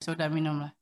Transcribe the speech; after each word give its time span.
Sudah 0.00 0.26
minum 0.26 0.56
lah. 0.58 0.72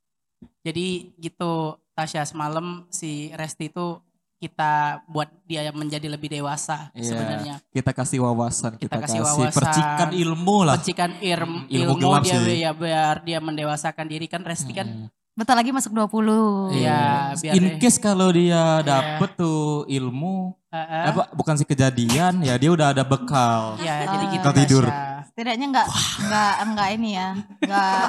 Jadi 0.63 1.11
gitu 1.17 1.75
Tasya 1.91 2.23
semalam 2.23 2.87
si 2.87 3.27
Resti 3.29 3.67
itu 3.67 3.99
kita 4.39 5.03
buat 5.05 5.27
dia 5.43 5.67
menjadi 5.69 6.07
lebih 6.07 6.31
dewasa 6.31 6.87
Iya. 6.95 7.03
sebenarnya. 7.05 7.55
Kita 7.67 7.91
kasih 7.91 8.23
wawasan, 8.23 8.79
kita, 8.79 8.95
Kita 8.95 8.97
kasih 9.03 9.19
kasih, 9.19 9.35
wawasan. 9.43 9.57
percikan 9.59 10.09
ilmu 10.15 10.57
lah. 10.63 10.75
Percikan 10.79 11.11
Ilmu 11.11 11.27
irm, 11.27 11.53
ilmu, 11.67 11.93
gelap 11.99 12.23
dia 12.23 12.39
sih. 12.39 12.57
ya 12.57 12.71
biar 12.71 13.15
dia 13.19 13.39
mendewasakan 13.39 14.07
diri 14.07 14.25
kan 14.25 14.39
Resti 14.41 14.71
kan 14.71 14.87
Mm. 14.87 15.07
Bentar 15.35 15.55
lagi 15.55 15.71
masuk 15.71 15.91
20. 15.93 16.71
Iya, 16.73 17.31
biar 17.33 17.53
In 17.55 17.63
deh. 17.65 17.75
case 17.79 17.95
kalau 17.97 18.27
dia 18.27 18.59
dapet 18.81 19.35
tuh 19.35 19.87
ilmu, 19.87 20.51
Heeh. 20.69 21.03
apa 21.05 21.31
bukan 21.31 21.55
sih 21.55 21.63
kejadian, 21.63 22.39
ya 22.39 22.55
dia 22.55 22.67
udah 22.69 22.91
ada 22.91 23.03
bekal. 23.03 23.79
Ya, 23.79 24.03
jadi 24.05 24.19
Ah. 24.21 24.31
gitu 24.31 24.43
Kalau 24.45 24.55
tidur. 24.57 24.85
Tasya. 24.85 25.23
Setidaknya 25.29 25.65
enggak 25.69 25.87
enggak 26.19 26.53
enggak 26.61 26.89
ini 26.91 27.09
ya. 27.13 27.29
Enggak 27.57 28.03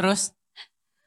Terus 0.00 0.32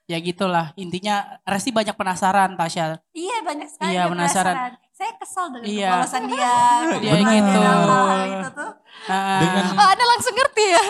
ya 0.05 0.21
gitulah 0.21 0.69
intinya 0.75 1.41
Resti 1.41 1.73
banyak 1.73 1.97
penasaran 1.97 2.53
Tasya. 2.53 3.01
Iya 3.09 3.37
banyak 3.41 3.65
sekali 3.65 3.89
Iya, 3.89 4.05
dia 4.05 4.11
penasaran. 4.13 4.55
Saya 4.93 5.11
kesel 5.17 5.45
dengan 5.49 5.65
Iya. 5.65 5.89
kepolosan 5.89 6.23
dia. 6.29 6.53
Dia 7.01 7.13
Benar. 7.17 7.33
gitu. 7.33 7.57
Hal-hal 7.57 8.21
itu 8.29 8.49
tuh. 8.53 8.71
Heeh. 9.03 9.39
Dengan 9.41 9.65
Oh, 9.73 9.87
Anda 9.89 10.05
langsung 10.05 10.33
ngerti 10.37 10.65
ya. 10.69 10.83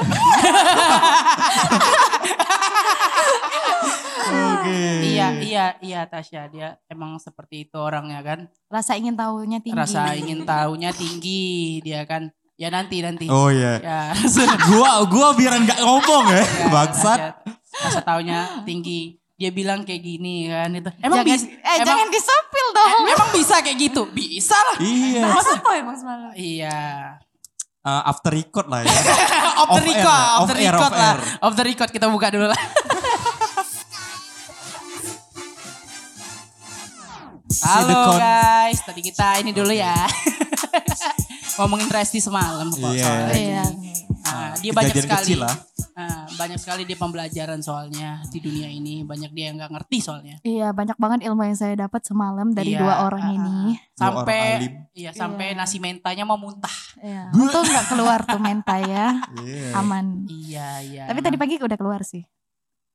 Oke. 4.24 4.82
Iya, 5.04 5.28
iya, 5.40 5.66
iya 5.80 6.02
Tasya 6.04 6.48
dia 6.48 6.76
emang 6.88 7.16
seperti 7.18 7.64
itu 7.64 7.78
orangnya 7.80 8.20
kan. 8.20 8.40
Rasa 8.68 8.96
ingin 8.96 9.16
tahunya 9.16 9.60
tinggi. 9.60 9.80
Rasa 9.80 10.12
ingin 10.14 10.44
tahunya 10.44 10.92
tinggi 10.92 11.44
dia 11.80 12.04
kan. 12.04 12.28
Ya 12.54 12.68
nanti 12.68 13.00
nanti. 13.00 13.26
Oh 13.28 13.48
iya. 13.48 13.80
Ya. 13.80 14.02
gua 14.68 15.04
gua 15.08 15.32
biar 15.34 15.58
nggak 15.58 15.80
ngomong 15.80 16.26
ya, 16.30 16.44
Ya, 16.44 16.68
bangsat. 16.70 17.20
Tasya- 17.20 17.36
Rasa 17.74 18.02
tahunya 18.02 18.64
tinggi. 18.64 19.18
Dia 19.34 19.50
bilang 19.50 19.82
kayak 19.82 20.00
gini 20.00 20.46
kan 20.48 20.70
itu. 20.72 20.90
Emang 21.02 21.26
jangan, 21.26 21.28
bisa 21.28 21.46
eh 21.50 21.76
emang, 21.82 21.88
jangan 21.90 22.08
disepil 22.14 22.68
dong. 22.70 23.02
emang 23.10 23.30
bisa 23.34 23.56
kayak 23.60 23.78
gitu? 23.82 24.02
Bisa 24.14 24.54
lah. 24.56 24.78
Iya. 24.78 25.24
Bahas 25.26 25.48
apa 25.50 25.70
emang 25.74 25.98
semalam? 25.98 26.32
Iya. 26.38 26.80
Uh, 27.84 28.02
after 28.08 28.32
record 28.32 28.70
lah 28.72 28.86
ya. 28.86 28.94
Off 29.64 29.70
the 29.76 29.84
Off 29.84 29.84
air, 29.84 29.86
record, 29.86 30.24
off 30.24 30.48
the 30.48 30.56
air, 30.56 30.72
record 30.72 30.92
off 30.92 30.98
lah. 30.98 31.16
Off 31.44 31.54
the 31.54 31.66
record 31.66 31.90
kita 31.92 32.06
buka 32.08 32.28
dulu 32.32 32.48
lah. 32.48 32.58
Halo 37.64 38.18
guys, 38.18 38.82
tadi 38.84 39.00
kita 39.00 39.40
ini 39.40 39.56
dulu 39.56 39.72
ya. 39.72 39.94
Ngomongin 41.60 41.88
Resti 41.88 42.18
semalam 42.18 42.68
kok 42.68 42.92
Iya. 42.92 43.06
soalnya. 43.06 43.36
Iya. 43.38 43.64
Ah, 44.24 44.56
dia 44.56 44.72
banyak 44.72 44.92
Kejadian 44.92 45.06
sekali. 45.06 45.26
kecil 45.26 45.40
lah. 45.44 45.56
Ah, 45.94 46.26
banyak 46.34 46.56
sekali 46.56 46.82
dia 46.84 46.96
pembelajaran 46.96 47.60
soalnya 47.60 48.24
di 48.28 48.40
dunia 48.40 48.66
ini. 48.66 49.04
Banyak 49.04 49.30
dia 49.30 49.52
yang 49.52 49.60
nggak 49.60 49.72
ngerti 49.72 49.98
soalnya. 50.00 50.36
Iya, 50.42 50.72
banyak 50.72 50.96
banget 50.96 51.20
ilmu 51.28 51.44
yang 51.44 51.54
saya 51.54 51.76
dapat 51.78 52.02
semalam 52.02 52.50
dari 52.50 52.74
Iya, 52.74 52.82
dua 52.82 52.94
orang 53.04 53.20
ah, 53.22 53.36
ini. 53.36 53.58
Sampai 53.94 54.42
orang 54.58 54.92
iya 54.94 55.12
sampai 55.12 55.46
Iya. 55.52 55.58
nasi 55.58 55.78
mentanya 55.78 56.24
mau 56.24 56.36
muntah. 56.36 56.72
Iya. 56.98 57.30
Untung 57.32 57.64
nggak 57.64 57.86
keluar 57.88 58.20
tuh 58.24 58.40
mentai 58.40 58.82
ya. 58.84 59.08
Iya. 59.38 59.70
Aman. 59.76 60.24
Iya, 60.26 60.68
iya. 60.82 61.04
Tapi 61.06 61.20
tadi 61.20 61.36
pagi 61.36 61.60
udah 61.60 61.76
keluar 61.76 62.02
sih. 62.02 62.24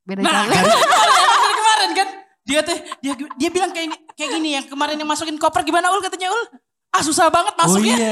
Beda 0.03 0.25
Nah, 0.25 0.48
jalan. 0.48 0.65
dari 1.45 1.55
kemarin 1.55 1.91
kan 1.92 2.09
dia 2.42 2.61
tuh 2.65 2.77
dia 2.98 3.13
dia 3.37 3.51
bilang 3.53 3.70
kayak 3.70 3.87
ini 3.87 3.97
kayak 4.17 4.31
gini 4.33 4.48
yang 4.57 4.65
kemarin 4.65 4.97
yang 4.97 5.05
masukin 5.05 5.37
koper 5.37 5.61
gimana 5.63 5.92
ul 5.92 6.01
katanya 6.01 6.33
ul 6.33 6.42
ah 6.89 7.00
susah 7.00 7.28
banget 7.28 7.53
Oh 7.55 7.58
masuknya 7.62 7.94
iya. 7.94 8.11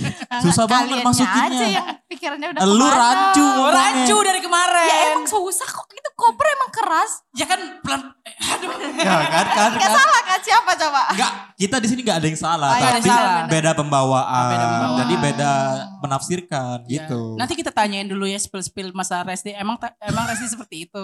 Susah 0.42 0.64
banget 0.64 0.84
Kaliannya 0.90 1.06
masukinnya. 1.06 1.52
aja 1.52 1.64
yang 1.70 1.86
pikirannya 2.04 2.46
udah 2.50 2.60
Lu 2.66 2.76
ke 2.78 2.86
mana. 2.86 2.98
rancu 2.98 3.44
Oh, 3.46 3.68
rancu 3.68 4.14
dari 4.20 4.40
kemarin 4.40 4.84
Ya 4.84 4.96
emang 5.10 5.24
susah 5.24 5.66
kok. 5.66 5.86
Itu 5.88 6.10
koper 6.12 6.46
emang 6.50 6.70
keras. 6.70 7.10
ya 7.32 7.44
kan 7.44 7.58
pelan 7.78 8.00
eh, 8.22 8.34
aduh 8.48 8.68
Ya 8.96 9.14
kan 9.22 9.46
kan 9.46 9.70
Gak 9.70 9.82
kan. 9.82 9.90
salah 9.92 10.20
kan 10.22 10.38
siapa 10.40 10.70
coba? 10.74 11.00
Enggak, 11.08 11.30
kita 11.54 11.74
di 11.76 11.86
sini 11.86 12.00
enggak 12.00 12.16
ada 12.16 12.26
yang 12.26 12.38
salah, 12.38 12.68
Oh, 12.68 12.74
iya, 12.74 12.82
tapi 12.90 12.98
ada 13.02 13.12
salah. 13.12 13.44
beda 13.46 13.70
pembawaan. 13.74 14.26
Ah, 14.26 14.46
beda 14.46 14.64
pembawaan. 14.66 14.98
Jadi 14.98 15.14
beda 15.18 15.50
menafsirkan 15.98 16.76
Ya. 16.82 16.88
gitu. 16.98 17.20
nanti 17.36 17.52
kita 17.54 17.68
tanyain 17.70 18.04
dulu 18.04 18.24
ya 18.24 18.36
spill 18.36 18.60
spill 18.60 18.88
masa 18.92 19.20
Resti 19.20 19.52
emang 19.52 19.76
emang 20.00 20.24
Resti 20.24 20.48
seperti 20.48 20.84
itu 20.84 21.02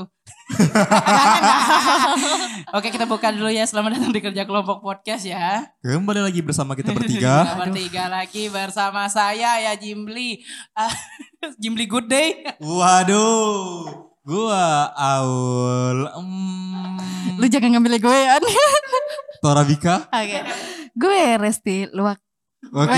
oke 2.72 2.88
kita 2.88 3.04
buka 3.04 3.28
dulu 3.28 3.48
ya 3.48 3.62
selamat 3.62 3.94
datang 3.94 4.10
di 4.10 4.20
kerja 4.20 4.42
kelompok 4.42 4.80
podcast 4.80 5.22
ya 5.24 5.64
Kembali 5.80 6.20
lagi 6.22 6.40
bersama 6.40 6.72
kita 6.72 6.90
bertiga. 7.04 7.34
Bertiga 7.60 8.04
lagi 8.06 8.44
bersama 8.46 9.02
saya 9.06 9.58
ya 9.58 9.72
Jimbli 9.74 10.40
Ah, 10.72 10.90
Jimbli 11.60 11.84
good 11.84 12.06
day 12.06 12.46
Waduh. 12.56 13.90
Gua 14.22 14.86
Aul. 14.94 16.06
Hmm, 16.06 16.94
Lu 17.36 17.46
jangan 17.46 17.74
ngambil 17.74 17.98
gue 17.98 18.18
ya. 18.22 18.38
Torabika. 19.42 20.06
Oke. 20.08 20.38
Gue 20.92 21.22
Resti 21.36 21.90
Luak. 21.90 22.22
Oke. 22.64 22.94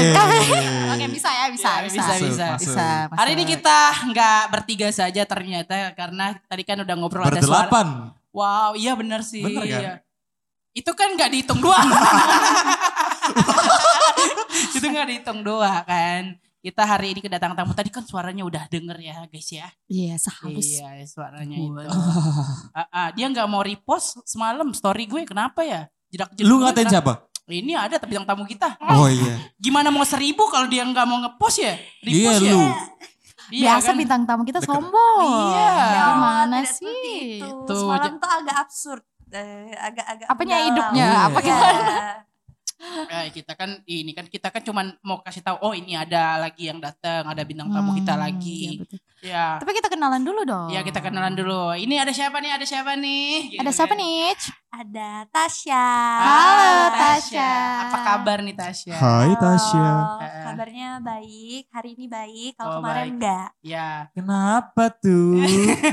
Oke 0.93 1.07
bisa 1.09 1.33
ya 1.33 1.49
bisa 1.49 1.71
Ya, 1.71 1.89
bisa. 1.89 1.97
bisa, 1.97 2.05
Masuk, 2.05 2.29
bisa. 2.29 2.47
masuk. 2.53 2.61
Bisa, 2.69 2.89
Hari 3.09 3.31
ini 3.33 3.43
masuk. 3.43 3.53
kita 3.57 3.79
nggak 4.13 4.43
bertiga 4.53 4.89
saja 4.93 5.23
ternyata 5.25 5.75
karena 5.93 6.37
tadi 6.45 6.63
kan 6.63 6.77
udah 6.79 6.95
ngobrol 6.95 7.25
ada 7.25 7.41
suara. 7.41 7.65
Berdelapan. 7.67 7.87
Wow, 8.29 8.77
iya 8.77 8.93
benar 8.93 9.25
sih. 9.25 9.41
Bener 9.41 9.65
kan? 9.65 9.81
Iya. 9.81 9.93
Itu 10.75 10.93
kan 10.93 11.17
nggak 11.17 11.31
dihitung 11.33 11.65
dua. 11.65 11.81
itu 14.77 14.85
nggak 14.85 15.07
dihitung 15.07 15.41
dua 15.41 15.83
kan. 15.83 16.37
Kita 16.59 16.81
hari 16.83 17.13
ini 17.13 17.21
kedatangan 17.21 17.53
tamu 17.55 17.73
tadi 17.73 17.93
kan 17.93 18.01
suaranya 18.01 18.41
udah 18.41 18.65
denger 18.67 18.97
ya 18.97 19.17
guys 19.27 19.49
ya. 19.49 19.69
Iya 19.85 20.17
sehalus. 20.17 20.65
Iya 20.65 21.05
suaranya 21.05 21.57
itu. 21.57 21.77
Ah, 22.73 22.89
ah, 22.91 23.09
dia 23.11 23.27
nggak 23.27 23.45
mau 23.45 23.61
repost 23.61 24.19
semalam 24.25 24.73
story 24.73 25.05
gue 25.05 25.23
kenapa 25.25 25.61
ya? 25.61 25.87
Jedak 26.09 26.33
Lu 26.41 26.59
ngatain 26.59 26.89
siapa? 26.89 27.29
Ini 27.45 27.77
ada 27.77 27.99
tapi 27.99 28.17
yang 28.17 28.25
tamu 28.25 28.43
kita. 28.43 28.81
Oh 28.81 29.05
iya. 29.05 29.37
Gimana 29.55 29.93
mau 29.93 30.03
seribu 30.03 30.49
kalau 30.49 30.65
dia 30.65 30.81
nggak 30.83 31.05
mau 31.05 31.21
ngepost 31.21 31.61
ya? 31.61 31.77
Iya 32.01 32.33
Repost 32.33 32.41
ya? 32.41 32.51
lu. 32.51 32.65
Iya 33.45 33.67
Biasa 33.69 33.89
kan? 33.93 33.97
bintang 34.01 34.23
tamu 34.25 34.43
kita 34.43 34.65
sombong. 34.65 35.53
Iya. 35.53 35.69
Ya 35.69 36.05
Gimana 36.09 36.59
seperti 36.65 36.81
sih? 36.81 37.21
itu. 37.37 37.49
Tuh, 37.69 37.77
Semalam 37.77 38.17
tuh 38.17 38.31
agak 38.33 38.57
absurd. 38.59 39.05
Eh, 39.29 39.75
agak-agak 39.77 40.27
Apanya 40.27 40.57
mendalam. 40.57 40.69
hidupnya? 40.73 41.05
Iya. 41.05 41.19
Apa 41.21 41.39
Iya. 41.39 41.45
gimana? 41.45 41.93
Eh, 42.85 43.29
kita 43.33 43.53
kan 43.53 43.81
ini 43.85 44.13
kan 44.13 44.27
kita 44.27 44.49
kan 44.49 44.61
cuman 44.61 44.87
mau 45.01 45.19
kasih 45.19 45.41
tahu 45.41 45.57
oh 45.61 45.73
ini 45.73 45.95
ada 45.95 46.37
lagi 46.39 46.69
yang 46.69 46.79
datang, 46.79 47.25
ada 47.25 47.43
bintang 47.43 47.69
tamu 47.69 47.93
kita 47.93 48.13
Hmm, 48.13 48.21
iya, 48.21 48.25
lagi. 48.25 48.63
betul. 48.79 48.99
Ya. 49.25 49.57
Tapi 49.57 49.73
kita 49.73 49.89
kenalan 49.89 50.21
dulu 50.21 50.45
dong. 50.45 50.69
Ya 50.69 50.81
kita 50.81 51.01
kenalan 51.01 51.33
dulu. 51.33 51.73
Ini 51.73 51.95
ada 51.97 52.13
siapa 52.13 52.39
nih? 52.39 52.53
Ada 52.53 52.67
siapa 52.67 52.93
nih? 52.95 53.57
Ada 53.57 53.65
Gitu 53.65 53.79
siapa 53.81 53.95
kan. 53.95 53.99
nih? 53.99 54.21
Ada 54.75 55.23
Tasya. 55.31 55.87
Halo, 56.19 56.75
Tasya. 56.93 57.51
Apa 57.87 57.99
kabar 58.05 58.43
nih 58.43 58.59
Tasya? 58.59 58.91
Hai 58.93 59.31
Tasya. 59.33 59.87
Kabarnya 60.45 60.99
baik. 60.99 61.71
Hari 61.71 61.95
ini 61.95 62.11
baik. 62.11 62.59
Oh, 62.59 62.67
Kalau 62.67 62.83
kemarin 62.83 62.99
baik. 62.99 63.13
enggak. 63.15 63.49
Ya. 63.63 64.11
Kenapa 64.11 64.91
tuh? 64.93 65.39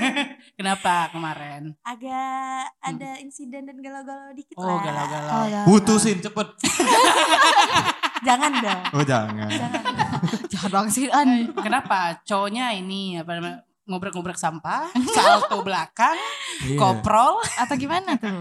Kenapa 0.58 1.14
kemarin? 1.14 1.78
Agak 1.86 2.74
ada 2.76 3.10
insiden 3.22 3.70
dan 3.70 3.78
galau-galau 3.78 4.34
dikit 4.34 4.58
Hmm. 4.58 4.66
Oh, 4.66 4.74
lah. 4.74 4.82
galau-galau. 4.82 5.30
Oh, 5.32 5.46
ya. 5.46 5.62
Putusin 5.62 6.18
cepet. 6.18 6.48
Jangan 8.28 8.52
dong. 8.56 8.82
Oh 8.94 9.04
jangan. 9.04 9.50
Jangan 9.50 9.82
dong. 9.84 10.26
Jangan 10.50 10.86
sih 10.90 11.06
An. 11.08 11.30
Kenapa? 11.56 12.18
Cowoknya 12.22 12.74
ini 12.74 13.18
apa 13.18 13.34
namanya? 13.34 13.62
Ngobrek-ngobrek 13.92 14.36
sampah, 14.36 14.88
salto 15.14 15.60
belakang, 15.60 16.16
Iya. 16.64 16.78
koprol. 16.78 17.44
Atau 17.58 17.76
gimana 17.76 18.16
tuh? 18.16 18.40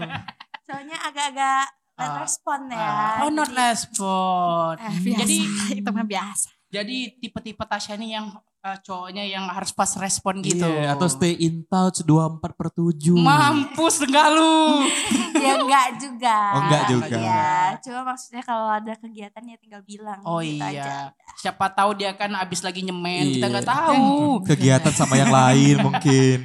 Soalnya 0.63 0.95
agak-agak 1.03 1.67
not 1.93 2.07
Ah. 2.09 2.19
respon 2.19 2.59
ya. 2.67 2.91
Oh, 3.19 3.29
not 3.29 3.45
Jadi- 3.45 3.59
respon. 3.59 4.73
Eh, 4.79 4.95
biasa. 5.03 5.19
Jadi 5.19 5.37
itu 5.79 5.89
mah 5.89 6.05
biasa. 6.05 6.47
jadi 6.71 6.97
tipe-tipe 7.17 7.59
Tasya 7.61 7.93
nih 7.93 8.15
yang 8.15 8.31
eh, 8.61 8.77
cowoknya 8.79 9.23
yang 9.23 9.45
harus 9.45 9.69
pas 9.69 9.89
respon 9.95 10.39
gitu. 10.39 10.63
Iya, 10.63 10.93
atau 10.93 11.05
stay 11.05 11.33
in 11.35 11.65
touch 11.65 12.01
24 12.01 12.53
per 12.53 12.67
7. 12.69 13.13
Mampus 13.15 13.95
enggak 13.99 14.27
lu. 14.29 14.85
ya 15.43 15.57
enggak 15.57 15.87
juga. 15.97 16.37
Oh, 16.53 16.59
enggak 16.61 16.81
juga. 16.87 17.17
Ya, 17.17 17.49
cuma 17.79 17.99
maksudnya 18.07 18.41
kalau 18.41 18.69
ada 18.69 18.93
kegiatan 18.95 19.43
ya 19.43 19.57
tinggal 19.57 19.81
bilang. 19.81 20.21
Oh 20.21 20.39
gitu 20.39 20.61
iya. 20.61 20.69
aja. 20.77 20.93
Siapa 21.35 21.67
tahu 21.67 21.95
dia 21.95 22.13
kan 22.13 22.29
abis 22.35 22.61
lagi 22.61 22.81
nyemen, 22.81 23.33
kita 23.33 23.45
Iya. 23.45 23.51
nggak 23.51 23.67
tahu. 23.67 24.05
Kegiatan 24.49 24.93
sama 24.93 25.15
yang 25.15 25.29
lain 25.29 25.75
mungkin. 25.81 26.37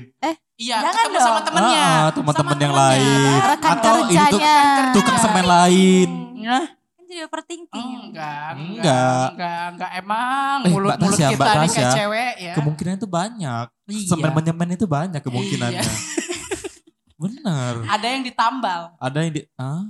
Iya, 0.56 0.80
Jangan 0.80 1.04
ketemu 1.04 1.18
sama 1.20 1.36
dong. 1.36 1.46
temennya. 1.46 1.76
Ah, 1.76 1.92
ah, 1.92 2.08
teman-teman 2.08 2.32
Sama 2.48 2.56
yang 2.56 2.72
temennya. 2.72 2.88
lain. 2.96 3.38
Rekan 3.44 3.70
Atau 3.70 3.92
itu 3.92 4.00
tuh 4.00 4.40
kerjanya. 4.40 4.56
tukang 4.96 5.18
semen 5.20 5.44
lain. 5.44 6.08
Nah, 6.40 6.64
Kan 6.64 6.75
jadi 7.06 7.20
overthinking. 7.24 7.88
enggak, 8.10 8.50
Enggak. 8.52 8.58
enggak, 8.58 9.26
enggak, 9.32 9.64
enggak 9.72 9.90
emang 9.96 10.56
Eh, 10.62 10.70
mulut 10.70 10.92
mulut 10.98 11.14
Tasya, 11.14 11.28
kita 11.30 11.42
Mbak 11.42 11.54
nih 11.56 11.68
kayak 11.70 11.92
cewek 11.94 12.32
ya. 12.36 12.54
Kemungkinan 12.54 12.92
itu 12.96 13.08
banyak. 13.08 13.66
Iya. 13.86 14.08
Semen 14.10 14.30
menyemen 14.32 14.68
itu 14.72 14.86
banyak 14.86 15.20
kemungkinannya. 15.22 15.84
Iya. 17.16 17.22
Bener. 17.32 17.74
Ada 17.88 18.06
yang 18.12 18.22
ditambal. 18.22 18.92
Ada 19.00 19.18
yang 19.24 19.32
di 19.32 19.42
ah, 19.56 19.80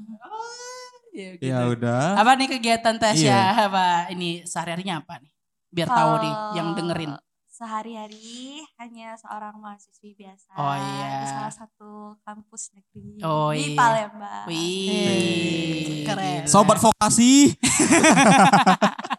Ya, 1.10 1.28
gitu. 1.34 1.48
ya 1.48 1.58
udah. 1.66 2.04
Apa 2.14 2.36
nih 2.36 2.46
kegiatan 2.46 2.94
Tasya? 2.94 3.34
Iya. 3.34 3.66
Apa 3.66 3.86
ini 4.12 4.44
sehari-harinya 4.44 5.00
apa 5.00 5.18
nih? 5.18 5.32
Biar 5.72 5.88
tahu 5.88 6.12
nih 6.22 6.34
yang 6.54 6.68
dengerin. 6.76 7.12
Sehari-hari 7.56 8.60
hanya 8.76 9.16
seorang 9.16 9.56
mahasiswi 9.56 10.12
biasa 10.14 10.52
Oh, 10.54 10.76
iya. 10.76 11.08
di 11.16 11.26
salah 11.26 11.52
satu 11.54 11.90
kampus 12.20 12.68
negeri 12.70 13.16
Oh, 13.20 13.48
di 13.48 13.72
iya. 13.72 13.74
Palembang. 13.74 14.44
Wih, 14.44 16.04
Keren. 16.04 16.44
Sobat 16.44 16.76
vokasi. 16.76 17.56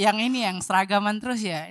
yang 0.00 0.16
ini 0.18 0.42
yang 0.42 0.56
seragaman 0.58 1.20
terus 1.20 1.38
ya. 1.42 1.68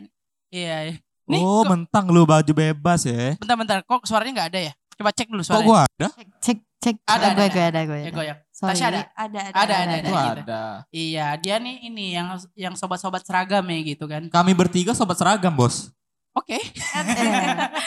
Iya. 0.49 0.95
Nih, 1.25 1.41
oh, 1.41 1.63
kok- 1.63 1.69
mentang 1.71 2.05
lu 2.07 2.23
baju 2.23 2.51
bebas 2.51 3.03
ya. 3.03 3.33
Bentar-bentar, 3.37 3.81
kok 3.81 4.03
suaranya 4.03 4.31
nggak 4.37 4.49
ada 4.53 4.59
ya? 4.69 4.71
Coba 4.93 5.09
cek 5.09 5.27
dulu 5.27 5.41
Kok 5.41 5.47
suaranya. 5.47 5.65
gua 5.65 5.77
ada? 5.81 6.07
Cek 6.13 6.27
cek 6.37 6.57
cek. 6.77 6.95
Ada, 7.07 7.25
Oh, 7.25 7.29
gue 7.33 7.41
ada, 7.41 7.49
gue 7.49 7.63
ada 7.63 7.79
gue. 7.83 7.97
Ya, 7.97 8.03
ada. 8.05 8.13
goyang. 8.13 8.39
Sorry. 8.61 8.77
Tasya 8.77 8.87
ada? 8.87 9.01
Ada, 9.17 9.39
ada, 9.41 9.57
Ada, 9.57 9.73
ada, 9.73 9.73
ada. 9.73 9.95
Itu 9.97 10.13
gitu. 10.13 10.41
ada. 10.45 10.61
Iya, 10.87 11.27
dia 11.35 11.55
nih 11.57 11.75
ini 11.83 12.05
yang 12.13 12.27
yang 12.53 12.73
sobat-sobat 12.77 13.25
seragam 13.25 13.65
ya 13.65 13.79
gitu 13.81 14.05
kan. 14.05 14.29
Kami 14.29 14.53
bertiga 14.53 14.93
sobat 14.93 15.17
seragam, 15.17 15.49
Bos. 15.51 15.89
Oke. 16.31 16.61
Eh, 16.61 16.65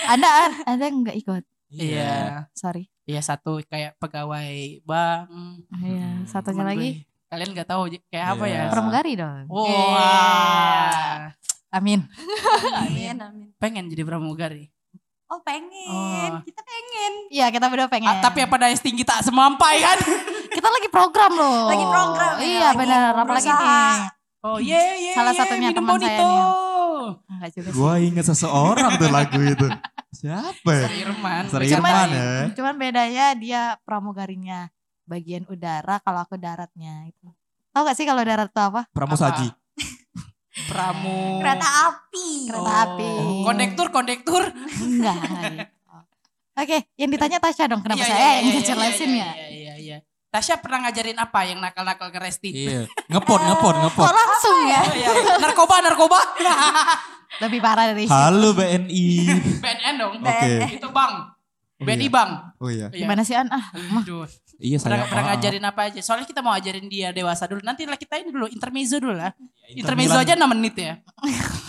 Anda 0.04 0.28
Anda 0.66 0.86
nggak 0.90 1.16
ikut. 1.16 1.42
Iya. 1.70 2.50
Sorry. 2.52 2.90
Iya 3.04 3.20
satu 3.20 3.62
kayak 3.64 3.94
pegawai 3.96 4.50
bank. 4.82 5.30
Iya, 5.78 6.26
satunya 6.26 6.58
Temen 6.58 6.66
lagi 6.66 6.90
gue. 7.00 7.12
Kalian 7.24 7.50
nggak 7.50 7.68
tahu 7.68 7.82
kayak 8.08 8.26
apa 8.32 8.44
Iya. 8.44 8.58
ya? 8.58 8.70
pramugari 8.70 9.12
dong. 9.14 9.46
Wah. 9.48 11.30
Amin. 11.70 12.06
Amin, 12.76 13.16
amin. 13.16 13.48
Pengen 13.58 13.86
jadi 13.86 14.02
pramugari. 14.02 14.70
Oh 15.24 15.40
pengen, 15.40 15.72
Oh. 15.90 16.36
kita 16.44 16.62
pengen. 16.62 17.12
Iya, 17.32 17.48
kita 17.48 17.66
berdua 17.66 17.88
pengen. 17.88 18.06
Ah, 18.06 18.20
tapi 18.22 18.44
apa 18.44 18.54
daya 18.54 18.76
tinggi 18.76 19.02
tak 19.02 19.24
semampai 19.24 19.80
kan? 19.80 19.98
kita 20.54 20.68
lagi 20.70 20.88
program 20.88 21.32
loh. 21.34 21.66
Lagi 21.68 21.86
program 21.90 22.32
ya, 22.38 22.44
Iya, 22.46 22.60
lagi 22.64 22.78
benar. 22.78 23.12
Apalagi 23.18 23.50
nih. 23.50 23.96
Oh 24.44 24.58
iya 24.60 24.80
iya. 24.94 25.12
Salah 25.16 25.32
iya, 25.32 25.40
satunya 25.40 25.68
teman 25.72 25.96
saya 25.98 26.20
nih. 26.20 26.44
Enggak 27.26 27.50
juga 27.56 27.68
sih. 27.68 27.76
Gua 27.76 27.92
inget 27.98 28.24
seseorang 28.24 28.92
tuh 28.96 29.08
lagu 29.10 29.40
itu. 29.40 29.66
Siapa 30.14 30.70
ya? 30.70 30.86
Sir 30.86 30.94
Irman. 31.02 31.42
Sir 31.50 31.60
Bercanda. 31.64 31.80
Irman 31.90 32.08
ya. 32.12 32.30
Cuman 32.54 32.74
bedanya 32.78 33.26
dia 33.34 33.62
pramugarinya 33.82 34.70
bagian 35.04 35.44
udara 35.50 35.98
kalau 36.00 36.22
aku 36.22 36.38
daratnya 36.38 37.08
itu. 37.10 37.28
Tahu 37.74 37.82
gak 37.82 37.96
sih 37.98 38.06
kalau 38.06 38.22
darat 38.22 38.48
itu 38.48 38.60
apa? 38.62 38.86
Pramusaji. 38.94 39.50
Pramu. 40.70 41.42
Kereta 41.42 41.68
api. 41.90 42.28
Kereta 42.46 42.70
Oh. 42.70 42.84
api. 42.86 43.10
Kondektur 43.42 43.86
kondektur. 43.90 44.42
Enggak. 44.86 45.18
Oke, 46.54 46.86
yang 46.94 47.10
ditanya 47.10 47.42
Tasya 47.42 47.66
dong, 47.66 47.82
kenapa 47.82 47.98
Iya, 47.98 48.06
saya 48.06 48.14
iya, 48.14 48.30
yang 48.38 48.44
iya, 48.46 48.54
iya, 48.54 48.62
ya? 48.62 48.86
Iya 48.86 49.06
iya 49.10 49.28
iya. 49.50 49.63
Tasya 50.34 50.58
pernah 50.58 50.90
ngajarin 50.90 51.14
apa 51.14 51.46
yang 51.46 51.62
nakal-nakal 51.62 52.10
ke 52.10 52.18
Resti? 52.18 52.50
Iya. 52.50 52.90
Ngepot, 53.06 53.38
ngepot, 53.38 53.74
ngepot. 53.86 54.02
Oh 54.02 54.10
langsung 54.10 54.58
ya? 54.66 54.82
Oh, 54.82 54.94
iya. 54.98 55.10
Narkoba 55.38 55.78
narkoba. 55.78 56.18
Lebih 57.46 57.62
parah 57.62 57.94
dari. 57.94 58.10
Halo 58.10 58.50
BNI. 58.50 59.06
BNN 59.62 59.94
dong. 59.94 60.18
Oke. 60.18 60.74
Itu 60.74 60.90
bang. 60.90 61.12
Oh, 61.78 61.86
BNI 61.86 62.02
iya. 62.02 62.10
bang. 62.10 62.30
Oh 62.58 62.66
iya. 62.66 62.86
Iya. 62.90 63.06
Gimana 63.06 63.22
sih 63.22 63.38
An? 63.38 63.46
Ah, 63.46 63.62
Aduh. 63.78 64.26
Iya 64.58 64.82
saya. 64.82 65.06
Pernah, 65.06 65.38
ngajarin 65.38 65.64
apa 65.70 65.80
aja? 65.86 66.02
Soalnya 66.02 66.26
kita 66.26 66.42
mau 66.42 66.50
ajarin 66.50 66.90
dia 66.90 67.14
dewasa 67.14 67.46
dulu. 67.46 67.62
Nanti 67.62 67.86
lah 67.86 67.94
kita 67.94 68.18
ini 68.18 68.34
dulu 68.34 68.50
intermezzo 68.50 68.98
dulu 68.98 69.14
lah. 69.14 69.30
Inter 69.70 69.94
Intermezzo 69.94 70.18
aja 70.18 70.34
6 70.34 70.50
menit 70.50 70.74
ya. 70.74 70.98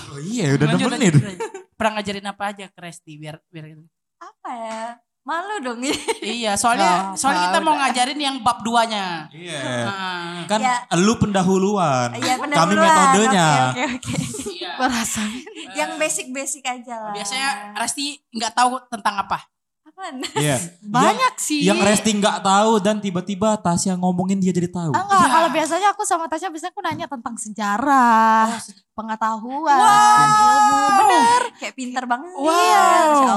Oh 0.09 0.17
iya 0.25 0.57
udah 0.57 0.73
Lanjut, 0.73 0.89
6 0.89 0.97
menit. 0.97 1.13
lanjut, 1.13 1.29
lanjut. 1.37 1.49
Pernah 1.77 1.91
ngajarin 2.01 2.27
apa 2.33 2.43
aja 2.49 2.65
ke 2.65 2.79
Resti 2.81 3.13
biar 3.21 3.37
biar 3.45 3.77
gitu. 3.77 3.85
Apa 4.17 4.49
ya? 4.57 4.81
Malu 5.25 5.55
dong. 5.59 5.81
Iya, 6.21 6.53
soalnya 6.53 7.11
Oh, 7.11 7.17
soalnya 7.17 7.49
kita 7.49 7.57
udah. 7.57 7.65
mau 7.65 7.75
ngajarin 7.75 8.19
yang 8.19 8.37
bab 8.39 8.61
duanya. 8.61 9.25
Iya. 9.27 9.57
Nah, 9.83 10.45
Kan 10.45 10.59
Ya. 10.59 10.85
lu 10.95 11.17
pendahuluan. 11.17 12.13
Iya 12.13 12.37
Kami 12.37 12.45
pendahuluan. 12.45 12.85
metodenya. 12.85 13.47
Oke, 13.67 13.83
oke, 13.89 13.95
oke. 13.97 14.13
iya. 14.51 14.69
Gua 14.75 14.87
rasa. 14.87 15.25
Yang 15.73 15.91
basic-basic 15.97 16.63
aja 16.63 16.95
lah. 16.99 17.11
Biasanya 17.11 17.49
Resti 17.73 18.21
nggak 18.29 18.53
tahu 18.53 18.77
tentang 18.87 19.15
apa. 19.17 19.41
Apaan? 19.83 20.21
Iya. 20.35 20.61
Banyak 20.93 21.33
sih. 21.35 21.61
Yang 21.63 21.81
Resti 21.83 22.11
nggak 22.13 22.37
tahu 22.41 22.71
dan 22.77 22.95
tiba-tiba 22.99 23.57
Tasya 23.57 23.97
ngomongin 23.97 24.37
dia 24.37 24.53
jadi 24.53 24.69
tahu. 24.69 24.93
Ah, 24.93 25.01
enggak, 25.01 25.19
Iya. 25.19 25.33
kalau 25.33 25.49
biasanya 25.49 25.87
aku 25.89 26.03
sama 26.05 26.25
Tasya 26.27 26.53
biasanya 26.53 26.69
aku 26.69 26.81
nanya 26.81 27.05
tentang 27.07 27.33
sejarah, 27.35 28.53
pengetahuan, 28.95 29.75
Wow. 29.75 30.23
ilmu. 30.25 30.79
Bener. 30.97 31.41
Kayak 31.55 31.75
pinter 31.75 32.03
banget. 32.05 32.31
Wow. 32.33 32.47
Iya. 32.47 32.83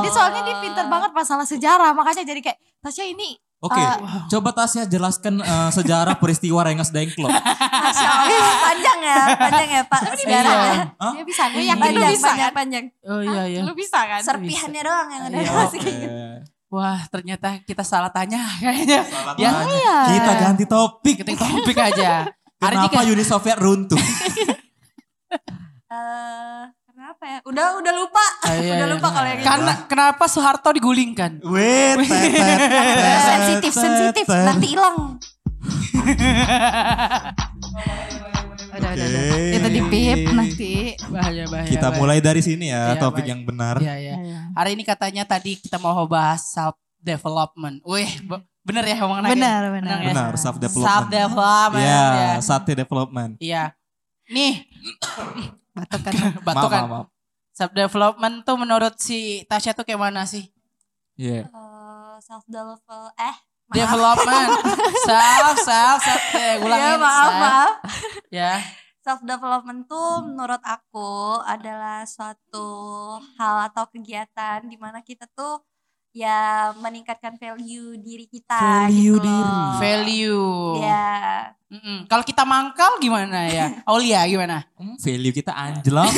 Dia 0.01 0.11
soalnya 0.11 0.41
dia 0.43 0.57
pinter 0.59 0.87
banget 0.87 1.11
masalah 1.11 1.45
sejarah, 1.45 1.91
makanya 1.93 2.23
jadi 2.25 2.41
kayak 2.41 2.59
Tasya 2.79 3.05
ini 3.05 3.35
Oke, 3.59 3.75
Ah. 3.75 4.23
coba 4.31 4.55
Tasya 4.55 4.87
jelaskan 4.87 5.43
eh, 5.43 5.71
sejarah 5.75 6.15
peristiwa 6.15 6.63
Rengas 6.63 6.95
Dengklok. 6.95 7.27
Masya 7.27 8.07
Allah. 8.07 8.55
Panjang 8.71 8.99
ya, 9.03 9.17
panjang 9.35 9.69
ya 9.69 9.83
Pak. 9.83 10.01
Sejarah. 10.15 10.55
Iya. 10.55 10.83
Hah? 10.95 11.13
dia 11.13 11.25
bisa. 11.27 11.43
Gue 11.51 11.59
Iya. 11.59 11.69
yakin 11.69 11.83
Panjang, 11.83 12.07
bisa 12.09 12.23
panjang, 12.23 12.39
kan? 12.39 12.53
panjang. 12.55 12.85
Oh 13.03 13.19
iya 13.21 13.43
iya. 13.51 13.61
Lu 13.67 13.75
bisa 13.75 13.99
kan? 14.01 14.23
Serpihannya 14.23 14.79
doang 14.81 15.09
yang 15.11 15.23
ada. 15.27 15.37
Iya. 15.37 15.51
Kayak 15.51 15.75
gitu. 15.75 16.07
Wah, 16.71 17.01
ternyata 17.11 17.49
kita 17.61 17.83
salah 17.83 18.15
tanya 18.15 18.47
kayaknya. 18.63 19.01
Salah 19.03 19.35
Ya. 19.35 19.51
tanya. 19.51 19.75
Iya. 19.75 19.97
Kita 20.07 20.33
ganti 20.39 20.65
topik. 20.65 21.15
Kita 21.19 21.33
topik 21.35 21.77
aja. 21.77 22.11
Kenapa 22.63 23.03
Uni 23.05 23.23
Soviet 23.23 23.59
runtuh? 23.59 23.99
Eh, 25.89 26.63
kenapa 26.85 27.23
ya? 27.25 27.39
Udah 27.49 27.81
udah 27.81 27.93
lupa. 27.97 28.21
Ah, 28.45 28.53
iya, 28.55 28.77
udah 28.77 28.85
iya. 28.85 28.93
lupa 28.93 29.09
kalau 29.09 29.25
yang 29.25 29.41
itu. 29.41 29.49
karena 29.49 29.73
kenapa 29.89 30.25
Soeharto 30.29 30.69
digulingkan? 30.69 31.41
Wait, 31.43 31.97
sensitif, 33.19 33.73
sensitif. 33.73 34.29
Nanti 34.29 34.67
hilang. 34.69 35.17
Udah, 38.69 38.91
udah, 38.93 39.07
udah. 39.09 39.57
Itu 39.57 39.69
di 39.71 39.81
pip 39.83 40.19
nanti. 40.29 40.73
Bahaya 41.09 41.45
bahaya. 41.49 41.67
Kita 41.67 41.89
bahaya. 41.89 41.99
mulai 41.99 42.19
dari 42.21 42.45
sini 42.45 42.69
ya, 42.69 42.93
Iya, 42.93 43.01
topik 43.01 43.25
baik. 43.25 43.33
yang 43.33 43.41
benar. 43.43 43.77
Iya 43.81 43.95
iya. 43.97 44.17
Hari 44.53 44.71
ini 44.77 44.85
katanya 44.85 45.25
tadi 45.25 45.57
kita 45.57 45.81
mau 45.81 46.05
bahas 46.05 46.53
self 46.53 46.77
development. 47.01 47.81
Wih, 47.83 48.13
be- 48.23 48.45
bener 48.61 48.85
ya 48.85 49.01
ngomong 49.01 49.25
anaknya? 49.25 49.33
Benar, 49.35 49.63
benar. 49.73 49.81
Benar 49.81 49.99
ya? 49.99 50.09
Benar, 50.13 50.33
self 50.37 50.57
Self 50.57 50.57
development. 50.61 51.09
development. 51.09 51.81
Iya, 51.81 52.05
ya. 52.13 52.33
sate 52.45 52.73
development. 52.77 53.33
Iya. 53.41 53.65
Nih, 54.29 54.69
Batuk 55.73 56.01
kan. 56.05 56.15
batuk 56.45 56.69
Maaf, 56.69 56.71
kan. 56.71 56.83
maaf, 56.85 56.91
maaf. 56.91 57.07
Self 57.51 57.73
development 57.75 58.35
tuh 58.43 58.55
menurut 58.55 58.95
si 58.99 59.43
Tasya 59.45 59.75
tuh 59.75 59.83
kayak 59.83 59.99
mana 59.99 60.23
sih? 60.25 60.47
Iya. 61.15 61.51
self 62.19 62.45
develop 62.47 62.83
eh 63.17 63.37
maaf. 63.67 63.75
Development. 63.75 64.51
self, 65.09 65.55
self, 65.61 65.99
self. 65.99 66.23
Eh, 66.35 66.55
ulangin. 66.61 66.87
ya 66.87 66.95
maaf 66.97 67.15
self. 67.19 67.35
maaf 67.37 67.73
Ya. 68.29 68.53
self 69.01 69.21
development 69.23 69.87
tuh 69.87 70.23
menurut 70.23 70.61
aku 70.63 71.41
adalah 71.43 72.05
suatu 72.05 72.69
hal 73.35 73.71
atau 73.73 73.89
kegiatan 73.89 74.63
di 74.63 74.77
mana 74.77 75.01
kita 75.01 75.25
tuh 75.33 75.63
ya 76.19 76.75
meningkatkan 76.83 77.39
value 77.39 77.95
diri 78.03 78.27
kita 78.27 78.59
Value 78.91 79.23
gitu 79.23 79.23
diri. 79.23 79.79
Value. 79.79 80.83
ya 80.83 81.55
Mm-mm. 81.69 82.09
Kalau 82.09 82.25
kita 82.25 82.49
mangkal 82.49 82.97
gimana 82.97 83.45
ya? 83.45 83.69
Aulia 83.93 84.25
gimana? 84.25 84.65
Hmm, 84.81 84.97
value 84.97 85.37
kita 85.37 85.53
anjlok. 85.53 86.09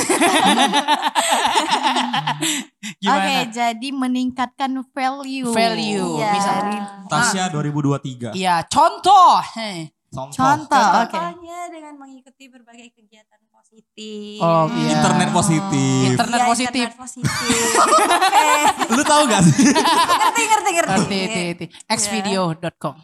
Gimana? 3.03 3.27
Oke, 3.27 3.37
jadi 3.53 3.89
meningkatkan 3.91 4.71
value. 4.95 5.51
Value. 5.51 6.23
Iya. 6.23 6.33
Misalnya. 6.33 6.83
Tasya 7.11 7.45
2023. 7.51 8.39
Iya, 8.39 8.63
contoh. 8.71 9.43
Hei. 9.59 9.91
Contoh. 10.11 10.35
Contoh, 10.39 10.87
oke. 11.07 11.15
dengan 11.15 11.35
mengikuti 12.31 12.47
berbagai 12.47 12.89
kegiatan 12.95 13.43
positif 13.51 14.39
Oh, 14.39 14.71
iya. 14.73 14.95
Internet 14.95 15.29
positif. 15.35 16.03
Internet 16.07 16.39
Iya, 16.39 16.47
positif. 16.47 16.87
internet 16.87 16.95
positif 16.97 17.71
Oke. 17.75 18.51
Lu 18.95 19.03
tahu 19.03 19.23
gak 19.27 19.43
sih? 19.45 19.67
ngerti 19.67 20.43
ngerti 20.47 20.71
ngerti 20.71 20.91
Ngerti, 20.95 21.19
ngerti, 21.19 21.41
ngerti. 21.43 21.67
xvideo.com. 21.91 22.95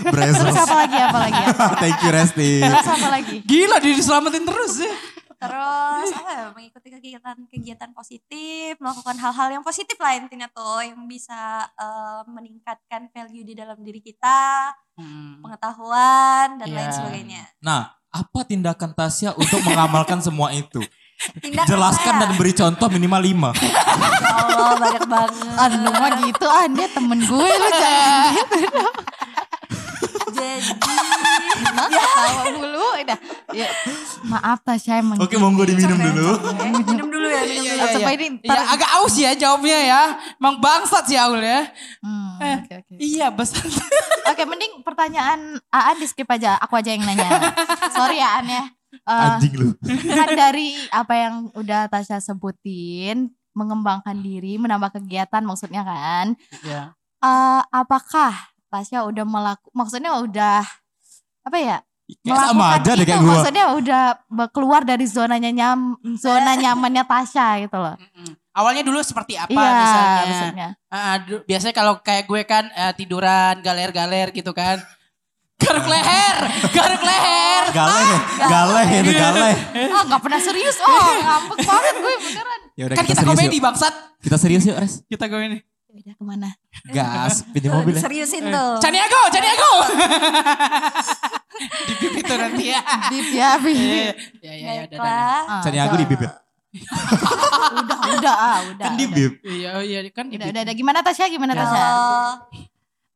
Terus 0.00 0.36
apa 0.56 0.74
lagi? 0.76 0.96
Apa 0.96 1.18
lagi? 1.20 1.42
Apa? 1.44 1.64
Thank 1.76 1.98
you 2.00 2.10
Resti. 2.12 2.50
Terus 2.62 2.86
apa 2.88 3.08
lagi? 3.10 3.36
Gila, 3.42 3.76
dia 3.78 3.92
diselamatin 3.92 4.44
terus 4.44 4.74
ya. 4.78 4.94
Terus 5.40 6.08
apa 6.12 6.30
ya, 6.30 6.44
mengikuti 6.52 6.88
kegiatan-kegiatan 6.90 7.90
positif, 7.90 8.76
melakukan 8.76 9.16
hal-hal 9.18 9.48
yang 9.50 9.64
positif 9.64 9.96
lah 9.96 10.12
intinya 10.14 10.44
tuh 10.46 10.84
yang 10.84 11.00
bisa 11.04 11.34
eh, 11.66 12.22
meningkatkan 12.28 13.08
value 13.08 13.42
di 13.42 13.54
dalam 13.54 13.80
diri 13.80 13.98
kita, 13.98 14.70
Hmm. 14.92 15.40
pengetahuan 15.40 16.60
dan 16.60 16.68
lain 16.68 16.84
Iya. 16.84 16.92
sebagainya. 16.92 17.42
Nah, 17.58 17.88
apa 18.10 18.40
tindakan 18.42 18.90
Tasya 18.92 19.38
untuk 19.38 19.62
mengamalkan 19.62 20.18
semua 20.26 20.50
itu? 20.54 20.82
Tindakan 21.20 21.68
Jelaskan 21.68 22.14
saya, 22.16 22.20
dan 22.24 22.30
beri 22.40 22.52
contoh 22.56 22.88
minimal 22.88 23.20
5. 23.20 23.28
ya 23.60 23.82
Allah 24.56 24.76
banyak 24.80 25.04
banget. 25.04 25.32
Anu 25.52 25.90
mah 25.92 26.10
gitu, 26.24 26.46
ah 26.48 26.64
dia 26.64 26.88
temen 26.88 27.18
gue 27.20 27.50
lu 27.60 27.68
jangan 27.76 28.32
gitu. 28.40 28.80
Jadi 30.30 30.62
Ya, 31.90 32.02
tawa 32.06 32.42
mulu 32.52 32.86
udah. 32.96 33.18
Ya, 33.50 33.68
maaf 34.22 34.60
Tasya 34.60 34.98
emang. 34.98 35.18
Oke, 35.18 35.34
monggo 35.34 35.62
diminum 35.62 35.96
dulu. 35.96 36.30
minum 36.86 37.08
dulu 37.08 37.26
ya, 37.26 37.42
minum 37.42 37.62
Iya, 37.62 37.72
dulu. 37.72 37.80
iya, 37.80 37.92
Sampai 37.92 38.12
iya. 38.12 38.20
ini 38.20 38.26
Ya, 38.42 38.60
agak 38.68 38.90
aus 38.96 39.14
ya 39.16 39.30
jawabnya 39.34 39.78
ya. 39.80 40.02
Emang 40.36 40.56
bangsat 40.58 41.04
sih 41.04 41.16
Aul 41.16 41.40
ya. 41.40 41.66
Hmm, 42.00 42.38
Eh. 42.38 42.56
Oke, 42.60 42.74
oke. 42.78 42.92
Iya, 42.96 43.26
besar. 43.28 43.64
Oke, 44.26 44.42
mending 44.44 44.80
pertanyaan 44.80 45.40
Aan 45.66 45.96
di 45.96 46.06
skip 46.06 46.26
aja. 46.26 46.56
Aku 46.58 46.74
aja 46.74 46.88
yang 46.88 47.02
nanya. 47.02 47.28
Sorry 47.90 48.16
ya 48.16 48.38
Aan 48.38 48.46
ya. 48.46 48.64
eh, 48.90 49.26
Anjing 49.28 49.54
lu. 49.54 49.68
kan 50.08 50.28
dari 50.32 50.74
apa 50.88 51.14
yang 51.16 51.34
udah 51.52 51.86
Tasya 51.86 52.18
sebutin 52.18 53.28
mengembangkan 53.50 54.14
diri, 54.16 54.56
menambah 54.56 54.94
kegiatan 54.94 55.42
maksudnya 55.42 55.82
kan. 55.82 56.38
Ya. 56.62 56.94
Eh, 57.18 57.62
apakah 57.68 58.49
Tasya 58.70 59.02
udah 59.02 59.24
melakukan 59.26 59.74
maksudnya 59.74 60.14
udah 60.16 60.62
apa 61.42 61.58
ya? 61.58 61.78
Kayak 62.10 62.42
sama 62.44 62.74
aja 62.74 62.90
deh 62.92 63.04
kayak 63.04 63.20
gue. 63.20 63.30
Maksudnya 63.30 63.64
udah 63.72 64.02
keluar 64.48 64.82
dari 64.82 65.06
zonanya 65.06 65.50
nyam 65.50 65.94
zona 66.14 66.54
nyamannya 66.54 67.02
Tasya 67.02 67.46
gitu 67.62 67.76
loh. 67.76 67.94
Awalnya 68.50 68.82
dulu 68.82 68.98
seperti 69.00 69.34
apa 69.34 69.50
Iya, 69.52 69.70
misalnya? 69.76 70.22
maksudnya. 70.24 70.68
Ah, 70.88 71.14
du- 71.18 71.42
biasanya 71.44 71.70
kalau 71.72 71.98
kayak 71.98 72.26
gue 72.26 72.42
kan 72.42 72.66
eh, 72.68 72.92
tiduran 72.94 73.58
galer-galer 73.60 74.30
gitu 74.30 74.50
kan. 74.50 74.82
Garuk 75.56 75.86
leher, 75.86 76.36
garuk 76.72 77.02
leher. 77.04 77.62
Galeh, 77.70 78.10
galeh 78.40 78.86
itu 78.96 79.12
galeh. 79.12 79.54
Oh, 79.86 80.02
nggak 80.02 80.20
pernah 80.20 80.40
serius. 80.40 80.80
Oh, 80.80 80.88
ngambek 81.20 81.58
banget 81.62 81.94
gue 81.96 82.14
beneran. 82.18 82.60
Ya 82.72 82.84
udah 82.88 82.96
Kan 82.96 83.04
kita 83.04 83.20
serius 83.20 83.30
komedi 83.36 83.54
yuk. 83.54 83.64
bangsat. 83.68 83.94
Kita 84.18 84.36
serius 84.40 84.64
yuk, 84.64 84.76
Res. 84.76 85.04
Kita 85.04 85.28
komedi. 85.28 85.60
Udah 85.90 86.14
ke 86.14 86.24
mana? 86.24 86.48
Gas, 86.88 87.42
pinjam 87.52 87.74
Tuh, 87.74 87.78
mobil 87.82 87.94
ya. 87.98 88.00
Seriusin 88.00 88.44
tuh. 88.46 88.72
Caniago, 88.78 89.20
Caniago. 89.28 89.72
di 91.88 91.94
bib 91.98 92.14
itu 92.16 92.34
nanti 92.34 92.64
ya. 92.70 92.80
Bip 93.10 93.28
ya. 93.30 93.50
Iya, 93.60 94.14
iya, 94.40 94.52
iya, 94.54 94.72
udah, 94.86 94.86
udah, 94.86 94.86
udah. 94.86 94.98
Baiklah. 95.02 95.42
Ah, 95.50 95.60
Cari 95.60 95.78
aku 95.78 95.96
di 95.96 96.06
bib 96.06 96.20
ya. 96.22 96.32
Udah, 97.70 97.98
udah, 98.16 98.34
ah, 98.38 98.58
udah. 98.70 98.86
Kan 98.86 98.92
di 98.96 99.04
udah. 99.04 99.16
bib. 99.18 99.32
Iya, 99.42 99.68
oh 99.76 99.82
iya 99.82 99.98
kan 100.08 100.24
di 100.30 100.36
Udah, 100.38 100.46
bib. 100.46 100.54
udah, 100.54 100.62
udah. 100.64 100.74
Gimana 100.78 100.98
Tasya? 101.02 101.26
Gimana 101.26 101.52
Ya. 101.52 101.58
Tasya? 101.60 101.84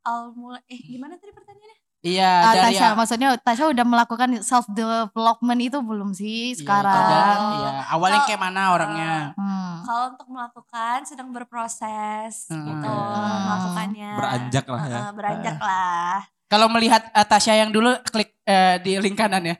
Awal 0.05 0.37
mulai 0.37 0.61
eh 0.69 0.77
gimana 0.77 1.17
tadi 1.17 1.33
pertanyaannya? 1.33 1.74
Iya, 2.05 2.29
Ah, 2.39 2.53
dari 2.53 2.77
Tasya, 2.77 2.87
maksudnya 2.93 3.29
Tasya 3.35 3.65
udah 3.67 3.81
melakukan 3.83 4.29
self 4.39 4.69
development 4.69 5.57
itu 5.59 5.77
belum 5.79 6.13
sih 6.13 6.53
Iya, 6.53 6.59
sekarang? 6.61 6.93
ada- 7.01 7.41
Iya, 7.51 7.71
awalnya 7.89 8.13
Kalau- 8.15 8.27
kayak 8.29 8.41
mana 8.43 8.61
orangnya? 8.69 9.13
Hmm. 9.33 9.73
Kalau 9.81 10.03
untuk 10.13 10.27
melakukan 10.29 10.97
sedang 11.01 11.29
berproses 11.29 12.45
Hmm. 12.47 12.61
gitu 12.63 12.85
Hmm. 12.85 13.41
melakukannya. 13.43 14.11
Beranjak 14.13 14.65
lah 14.67 14.81
ya. 14.83 14.93
Heeh, 14.95 15.11
beranjak 15.11 15.57
lah. 15.59 16.17
Kalau 16.45 16.69
melihat 16.69 17.01
eh, 17.07 17.25
Tasya 17.25 17.53
yang 17.57 17.73
dulu 17.73 17.89
klik 18.05 18.37
eh, 18.45 18.77
di 18.79 19.01
link 19.01 19.17
kanan 19.17 19.41
ya. 19.43 19.57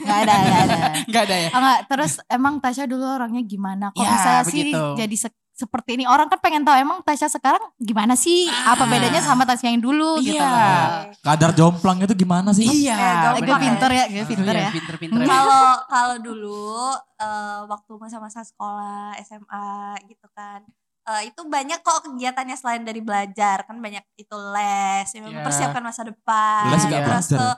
Gak 0.00 0.18
ada, 0.22 0.34
gak 0.38 0.62
ada. 0.62 0.76
Enggak 1.10 1.22
ada 1.26 1.36
ya? 1.36 1.48
Ah, 1.48 1.58
nggak. 1.58 1.78
terus 1.88 2.12
emang 2.28 2.54
Tasya 2.56 2.86
dulu 2.86 3.02
orangnya 3.02 3.42
gimana? 3.42 3.90
Kok 3.90 3.98
Ya, 3.98 4.10
bisa 4.12 4.30
sih 4.46 4.70
jadi 4.70 5.16
se- 5.18 5.39
seperti 5.60 5.94
ini? 5.94 6.04
Orang 6.04 6.26
kan 6.26 6.38
pengen 6.38 6.62
tahu 6.62 6.72
emang 6.74 6.98
Tasya 7.00 7.28
sekarang 7.28 7.60
gimana 7.76 8.14
sih? 8.14 8.48
Apa 8.48 8.80
Ah. 8.80 8.88
bedanya 8.88 9.20
sama 9.20 9.44
Tasya 9.44 9.68
yang 9.68 9.78
dulu 9.78 10.16
gitu? 10.18 10.34
Iya. 10.34 10.48
loh. 10.48 11.12
Kadar 11.20 11.50
jomplang 11.52 12.00
itu 12.00 12.14
gimana 12.14 12.50
sih? 12.50 12.64
Iya, 12.64 12.96
Ya, 12.96 13.12
Eh, 13.30 13.42
gue 13.42 13.58
pinter 13.58 13.90
ya, 13.90 14.04
gue 14.06 14.24
pinter 14.26 14.50
Iya, 14.50 14.62
ya. 14.62 14.70
Pinter-pinter. 14.72 15.20
Kalau 15.22 15.62
kalau 15.86 16.16
dulu 16.18 16.72
eh, 17.14 17.60
waktu 17.64 17.92
masa-masa 17.94 18.40
sekolah 18.40 19.12
SMA 19.20 19.68
gitu 20.06 20.24
kan. 20.30 20.64
eh, 21.02 21.26
itu 21.26 21.42
banyak 21.42 21.80
kok 21.80 22.04
kegiatannya 22.04 22.54
selain 22.54 22.80
dari 22.80 23.00
belajar 23.00 23.64
kan 23.64 23.76
banyak 23.76 24.04
itu 24.14 24.36
les 24.48 25.08
yang 25.10 25.26
Iya. 25.26 25.32
mempersiapkan 25.34 25.82
masa 25.82 26.02
depan 26.02 26.70
Les 26.70 26.80
nggak 26.82 27.02
terus 27.02 27.26
belajar. 27.26 27.38
ke 27.40 27.48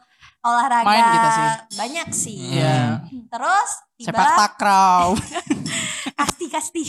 olahraga 0.43 0.87
Main 0.87 1.05
kita 1.11 1.29
sih. 1.29 1.49
banyak 1.75 2.09
sih 2.13 2.39
Iya. 2.55 2.79
terus 3.29 3.71
Sepak 3.95 4.09
tibalah 4.15 4.37
takraw. 4.41 5.07
kasti 6.19 6.47
kasti 6.49 6.83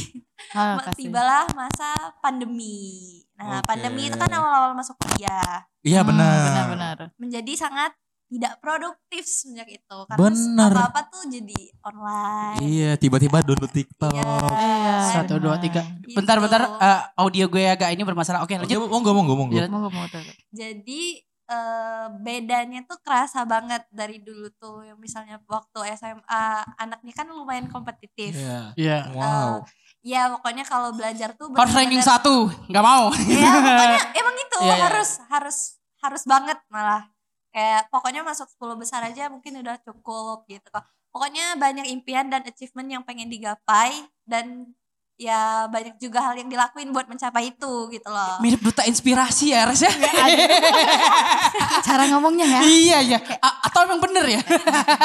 Oh, 0.54 0.78
tibalah 0.94 1.50
masa 1.52 1.90
pandemi. 2.22 3.22
Nah, 3.34 3.60
Oke. 3.60 3.68
pandemi 3.68 4.06
itu 4.06 4.16
kan 4.16 4.30
awal-awal 4.30 4.72
masuk 4.74 4.94
kuliah 4.96 5.66
Iya 5.82 6.00
Hmm, 6.00 6.10
benar. 6.14 6.38
Benar-benar. 6.46 6.98
menjadi 7.18 7.54
sangat 7.58 7.92
tidak 8.30 8.58
produktif 8.58 9.22
sejak 9.24 9.68
itu 9.68 9.98
karena 10.10 10.18
Bener. 10.18 10.72
apa-apa 10.74 11.06
tuh 11.06 11.30
jadi 11.30 11.60
online. 11.86 12.58
Iya, 12.62 12.92
tiba-tiba 12.98 13.42
download 13.42 13.70
TikTok. 13.70 14.10
Iya, 14.10 14.96
Satu, 15.12 15.38
dua, 15.38 15.58
benar. 15.58 15.62
tiga. 15.62 15.82
Gitu. 16.02 16.18
Bentar, 16.18 16.38
bentar. 16.42 16.62
eh, 16.66 17.02
audio 17.14 17.46
gue 17.46 17.62
agak 17.64 17.90
ini 17.90 18.02
bermasalah. 18.02 18.42
Oke, 18.42 18.58
Oke, 18.58 18.66
lanjut. 18.66 18.90
monggo, 18.90 19.12
monggo, 19.12 19.34
monggo. 19.36 19.54
Iya. 19.54 19.70
Mau 19.70 19.86
mau 19.86 20.06
tuh. 20.08 20.22
Jadi 20.50 21.22
eh, 21.44 22.08
bedanya 22.18 22.82
tuh 22.88 22.98
kerasa 23.04 23.46
banget 23.46 23.86
dari 23.92 24.18
dulu 24.18 24.50
tuh 24.56 24.82
yang 24.82 24.98
misalnya 24.98 25.38
waktu 25.46 25.94
SMA 25.94 26.46
anaknya 26.80 27.14
kan 27.14 27.28
lumayan 27.28 27.70
kompetitif. 27.70 28.34
Iya. 28.34 28.74
Iya. 28.74 28.98
Wow. 29.14 29.62
Ya 30.04 30.28
pokoknya 30.30 30.64
kalau 30.64 30.92
belajar 30.92 31.32
tuh 31.32 31.48
Harus 31.50 31.72
ranking 31.72 32.04
satu. 32.04 32.52
Nggak 32.68 32.84
mau. 32.84 33.08
ya 33.10 33.50
pokoknya 33.50 34.00
emang 34.14 34.36
itu 34.38 34.58
Iya, 34.60 34.68
iya. 34.70 34.86
harus 34.86 35.10
harus 35.26 35.58
harus 35.98 36.24
banget 36.24 36.60
malah 36.68 37.08
kayak 37.50 37.88
pokoknya 37.88 38.22
masuk 38.22 38.46
10 38.52 38.76
besar 38.76 39.00
aja 39.02 39.28
mungkin 39.28 39.56
udah 39.58 39.80
cukup 39.80 40.44
gitu 40.46 40.68
kok 40.68 40.84
pokoknya 41.10 41.56
banyak 41.56 41.88
impian 41.88 42.28
dan 42.28 42.44
achievement 42.44 42.90
yang 42.90 43.02
pengen 43.02 43.30
digapai 43.30 43.94
dan 44.24 44.68
ya 45.16 45.70
banyak 45.70 45.96
juga 45.98 46.20
hal 46.20 46.34
yang 46.34 46.50
dilakuin 46.50 46.90
buat 46.90 47.06
mencapai 47.06 47.50
itu 47.50 47.74
gitu 47.88 48.10
loh 48.10 48.42
Mirip 48.42 48.60
duta 48.60 48.84
inspirasi 48.84 49.54
ya, 49.54 49.64
Res 49.64 49.80
ya? 49.80 49.94
Cara 51.86 52.10
ngomongnya 52.10 52.48
ya. 52.50 52.60
iya, 52.64 52.98
iya. 53.00 53.18
A- 53.38 53.58
atau 53.64 53.86
emang 53.86 54.02
bener 54.02 54.26
ya? 54.28 54.42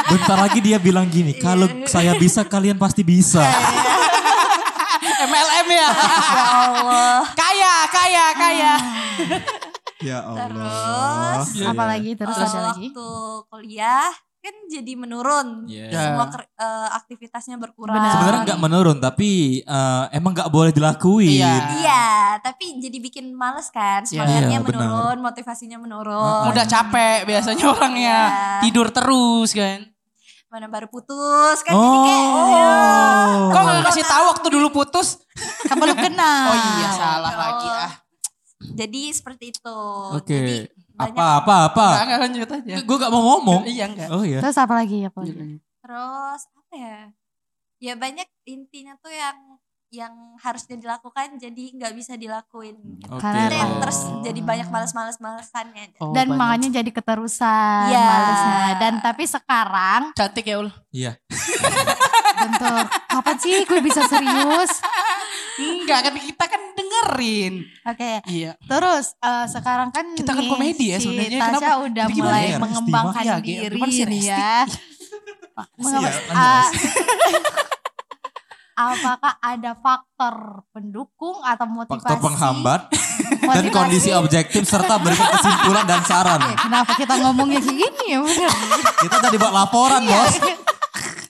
Bentar 0.08 0.38
lagi 0.40 0.58
dia 0.58 0.78
bilang 0.78 1.06
gini, 1.06 1.36
kalau 1.36 1.68
saya 1.84 2.16
bisa 2.16 2.42
kalian 2.42 2.74
pasti 2.74 3.02
bisa. 3.02 3.44
MLM 5.20 5.68
ya? 5.68 5.88
ya 5.88 5.88
Allah 6.62 7.18
kaya, 7.32 7.74
kaya, 7.88 8.24
kaya. 8.32 8.72
Ya 9.98 10.18
terus 10.24 11.46
Iya, 11.52 11.66
Apalagi 11.68 12.14
terus 12.14 12.34
eh, 12.34 12.44
ada 12.44 12.60
lagi. 12.68 12.86
waktu 12.88 13.08
kuliah 13.48 14.10
kan 14.38 14.54
jadi 14.64 14.94
menurun 14.94 15.66
Iya. 15.66 15.90
semua 15.90 16.30
ker- 16.30 16.46
eh, 16.48 16.88
aktivitasnya 16.94 17.58
berkurang 17.58 17.90
Benar. 17.92 18.12
Sebenarnya 18.14 18.40
nggak 18.46 18.60
menurun, 18.60 18.96
tapi 18.96 19.30
eh, 19.60 20.04
emang 20.12 20.30
nggak 20.32 20.48
boleh 20.48 20.70
dilakuin. 20.70 21.42
Iya. 21.42 21.54
Iya, 21.76 22.06
tapi 22.38 22.78
jadi 22.78 22.94
bikin 22.96 23.34
males 23.34 23.66
kan. 23.68 24.06
Iya. 24.06 24.22
Semangatnya 24.22 24.54
Iya, 24.54 24.62
benar. 24.62 24.78
menurun, 24.78 25.18
motivasinya 25.20 25.76
menurun. 25.76 26.46
Udah 26.48 26.64
capek 26.64 27.26
biasanya 27.26 27.64
orangnya. 27.68 28.18
Iya. 28.22 28.60
Tidur 28.62 28.88
terus 28.88 29.50
kan. 29.50 29.78
Mana 30.48 30.64
baru 30.66 30.88
putus 30.88 31.60
kan 31.60 31.70
jadi 31.70 31.98
kayak 32.00 32.22
Oh. 32.24 32.48
ya. 32.48 32.72
Kok 33.48 33.60
gak 33.60 33.84
kasih 33.86 34.04
tahu 34.06 34.24
waktu 34.28 34.46
dulu 34.48 34.68
putus? 34.72 35.08
Kan 35.62 35.76
belum 35.76 35.92
kenal. 35.94 36.48
Oh 36.48 36.56
iya, 36.56 36.88
salah 36.90 37.28
Ya 37.28 37.38
lagi 37.38 37.68
ah. 37.68 37.92
Jadi 38.58 39.02
seperti 39.12 39.44
itu. 39.52 39.78
Oke. 40.10 40.32
Jadi 40.32 40.56
banyak- 40.90 41.14
Apa, 41.14 41.26
apa, 41.38 41.54
apa? 41.68 41.86
Enggak, 41.86 42.02
enggak 42.02 42.20
lanjut 42.24 42.48
aja. 42.50 42.74
Gue 42.80 42.96
gak 42.96 43.12
mau 43.12 43.22
ngomong. 43.28 43.60
Iya, 43.64 43.84
enggak. 43.86 44.08
Oh 44.08 44.24
iya. 44.24 44.40
Terus 44.40 44.56
apa 44.56 44.74
lagi? 44.74 44.98
Apa 45.04 45.18
lagi? 45.20 45.60
Terus 45.60 46.40
apa 46.48 46.74
ya? 46.74 46.98
Ya 47.78 47.92
banyak 47.94 48.26
intinya 48.44 48.96
tuh 48.98 49.12
yang 49.12 49.36
yang 49.90 50.12
harusnya 50.36 50.76
dilakukan 50.76 51.36
jadi 51.36 51.64
nggak 51.72 51.92
bisa 51.92 52.12
dilakuin. 52.14 52.76
Oke. 53.06 53.18
Karena 53.18 53.46
Itu 53.46 53.56
yang 53.56 53.70
Oh. 53.70 53.80
terus 53.80 53.98
jadi 54.20 54.40
banyak 54.42 54.68
males-males-malesannya. 54.68 55.84
Oh, 55.98 56.12
Dan 56.12 56.28
banyak. 56.28 56.36
makanya 56.36 56.68
jadi 56.74 56.90
keterusan 56.90 57.82
Iya. 57.86 58.04
malesnya. 58.04 58.60
Dan 58.78 58.92
tapi 59.00 59.24
sekarang 59.24 60.02
cantik 60.12 60.44
ya 60.44 60.56
ul. 60.58 60.68
Iya. 60.90 61.12
bentuk 62.38 62.86
kapan 63.08 63.36
sih 63.36 63.64
gue 63.64 63.80
bisa 63.80 64.04
serius? 64.04 64.72
Enggak 65.58 65.98
kan 66.04 66.14
kita 66.14 66.44
kan 66.46 66.62
dengerin. 66.70 67.54
Oke. 67.82 68.12
Iya. 68.24 68.54
Terus 68.60 69.16
eh, 69.18 69.46
sekarang 69.48 69.88
kan 69.88 70.06
Kita 70.12 70.32
kan 70.32 70.44
komedi 70.46 70.92
ya 70.92 70.98
si 70.98 71.08
sebenarnya. 71.08 71.40
Tasya 71.40 71.58
Kenapa? 71.58 71.72
udah 71.82 72.06
Jadi 72.06 72.20
mulai 72.20 72.44
ya, 72.46 72.58
mengembangkan 72.58 73.22
Iya, 73.26 73.36
diri 73.40 73.80
ya. 74.22 74.68
Mengapa- 75.74 76.06
Siap, 76.06 76.14
ah, 76.30 76.66
lanjut. 76.70 77.74
apakah 78.78 79.34
ada 79.36 79.74
faktor 79.74 80.34
pendukung 80.70 81.42
atau 81.42 81.66
motivasi? 81.66 81.98
Faktor 81.98 82.18
penghambat 82.22 82.80
dan 83.50 83.66
Motivasi? 83.66 83.74
kondisi 83.74 84.10
objektif 84.12 84.62
serta 84.62 84.96
berikan 84.96 85.26
kesimpulan 85.32 85.82
dan 85.82 86.00
saran. 86.02 86.38
Eh, 86.44 86.54
Kenapa 86.56 86.94
kita 86.94 87.18
ngomongnya 87.18 87.58
kayak 87.58 87.74
gini 87.76 88.04
ya 88.08 88.18
bener? 88.20 88.50
Kita 88.96 89.16
tadi 89.18 89.36
buat 89.36 89.50
laporan, 89.52 90.00
Iya. 90.00 90.14
Bos. 90.14 90.34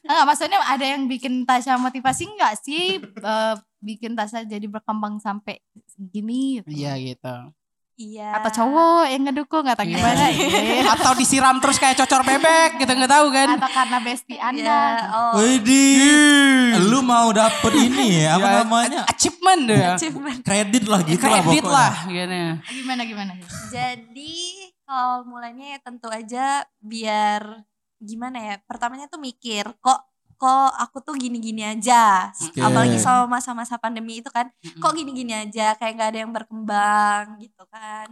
Enggak, 0.05 0.25
maksudnya 0.25 0.59
ada 0.63 0.87
yang 0.87 1.05
bikin 1.05 1.45
Tasya 1.45 1.77
motivasi 1.77 2.25
enggak 2.27 2.57
sih? 2.59 2.97
Eh, 2.97 3.55
bikin 3.79 4.13
Tasya 4.13 4.45
jadi 4.45 4.65
berkembang 4.65 5.17
sampai 5.19 5.61
segini 5.87 6.61
gitu. 6.61 6.69
Iya 6.71 6.97
gitu. 6.97 7.35
Iya. 7.99 8.31
Atau 8.33 8.51
cowok 8.55 9.11
yang 9.11 9.27
ngedukung 9.27 9.67
atau 9.67 9.83
Iya. 9.83 9.91
gimana? 9.93 10.25
Eh, 10.31 10.87
Atau 10.95 11.13
disiram 11.13 11.59
terus 11.59 11.77
kayak 11.77 11.99
cocor 11.99 12.23
bebek 12.23 12.79
gitu 12.79 12.87
nggak 12.89 13.11
tahu 13.11 13.27
kan. 13.29 13.59
Atau 13.59 13.67
karena 13.69 13.99
bestie 13.99 14.39
Iya, 14.39 14.47
Anda? 14.47 14.79
oh. 15.11 15.33
Widih, 15.37 16.79
lu 16.85 17.03
mau 17.03 17.27
dapet 17.29 17.73
ini 17.77 18.23
ya, 18.23 18.39
apa 18.39 18.47
Ya, 18.47 18.55
namanya? 18.63 19.01
Achievement 19.05 19.63
ya. 19.67 19.89
Achievement. 19.93 20.39
Kredit 20.41 20.85
lah 20.87 21.01
gitu 21.03 21.19
lah 21.21 21.43
Kredit 21.43 21.59
pokoknya. 21.61 21.75
lah 21.75 21.93
gitu. 22.07 22.41
Gimana 22.79 23.03
gimana? 23.03 23.33
Jadi 23.69 24.35
kalau 24.85 25.27
mulanya 25.27 25.75
ya 25.75 25.79
tentu 25.81 26.07
aja 26.07 26.47
biar 26.79 27.67
gimana 27.99 28.39
ya? 28.39 28.55
Pertamanya 28.63 29.11
tuh 29.11 29.19
mikir 29.19 29.75
kok 29.77 30.01
kok 30.39 30.71
aku 30.79 31.03
tuh 31.03 31.19
gini-gini 31.19 31.67
aja. 31.67 32.31
Oke. 32.31 32.63
Apalagi 32.63 32.97
sama 33.03 33.27
masa-masa 33.27 33.75
pandemi 33.77 34.23
itu 34.23 34.31
kan, 34.31 34.47
kok 34.63 34.95
gini-gini 34.95 35.35
aja 35.35 35.75
kayak 35.75 35.93
nggak 35.99 36.11
ada 36.15 36.19
yang 36.23 36.33
berkembang 36.33 37.43
gitu 37.43 37.67
kan. 37.69 38.07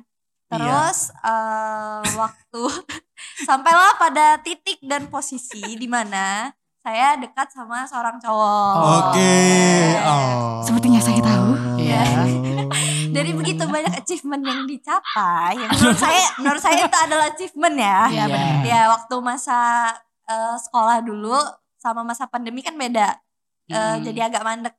Terus 0.46 1.10
eh, 1.10 2.02
waktu 2.18 2.62
sampailah 3.48 3.98
pada 3.98 4.38
titik 4.42 4.82
dan 4.82 5.06
posisi 5.06 5.78
di 5.78 5.86
mana 5.86 6.50
saya 6.86 7.18
dekat 7.18 7.50
sama 7.50 7.82
seorang 7.82 8.22
cowok. 8.22 8.74
Oke. 9.10 9.18
Iya. 9.18 10.02
Oh. 10.06 10.62
Sepertinya 10.62 11.02
saya 11.02 11.18
tahu. 11.18 11.50
Iya. 11.82 12.02
Dari 13.16 13.34
begitu 13.34 13.66
banyak 13.66 13.90
achievement 13.96 14.44
yang 14.44 14.68
dicapai, 14.70 15.56
yang 15.56 15.72
menurut 15.72 15.98
saya 15.98 16.26
menurut 16.38 16.62
saya 16.62 16.84
itu 16.84 16.98
adalah 17.00 17.26
achievement 17.32 17.74
ya. 17.74 18.00
Iya, 18.06 18.24
benar. 18.30 18.62
Ya 18.62 18.80
waktu 18.92 19.14
masa 19.18 19.58
eh, 20.30 20.56
sekolah 20.62 21.02
dulu 21.02 21.34
sama 21.86 22.02
masa 22.02 22.26
pandemi 22.26 22.60
kan 22.66 22.74
beda. 22.74 23.14
Eh, 23.70 23.94
Mm. 23.98 24.02
Jadi 24.06 24.20
agak 24.22 24.42
mandek. 24.46 24.74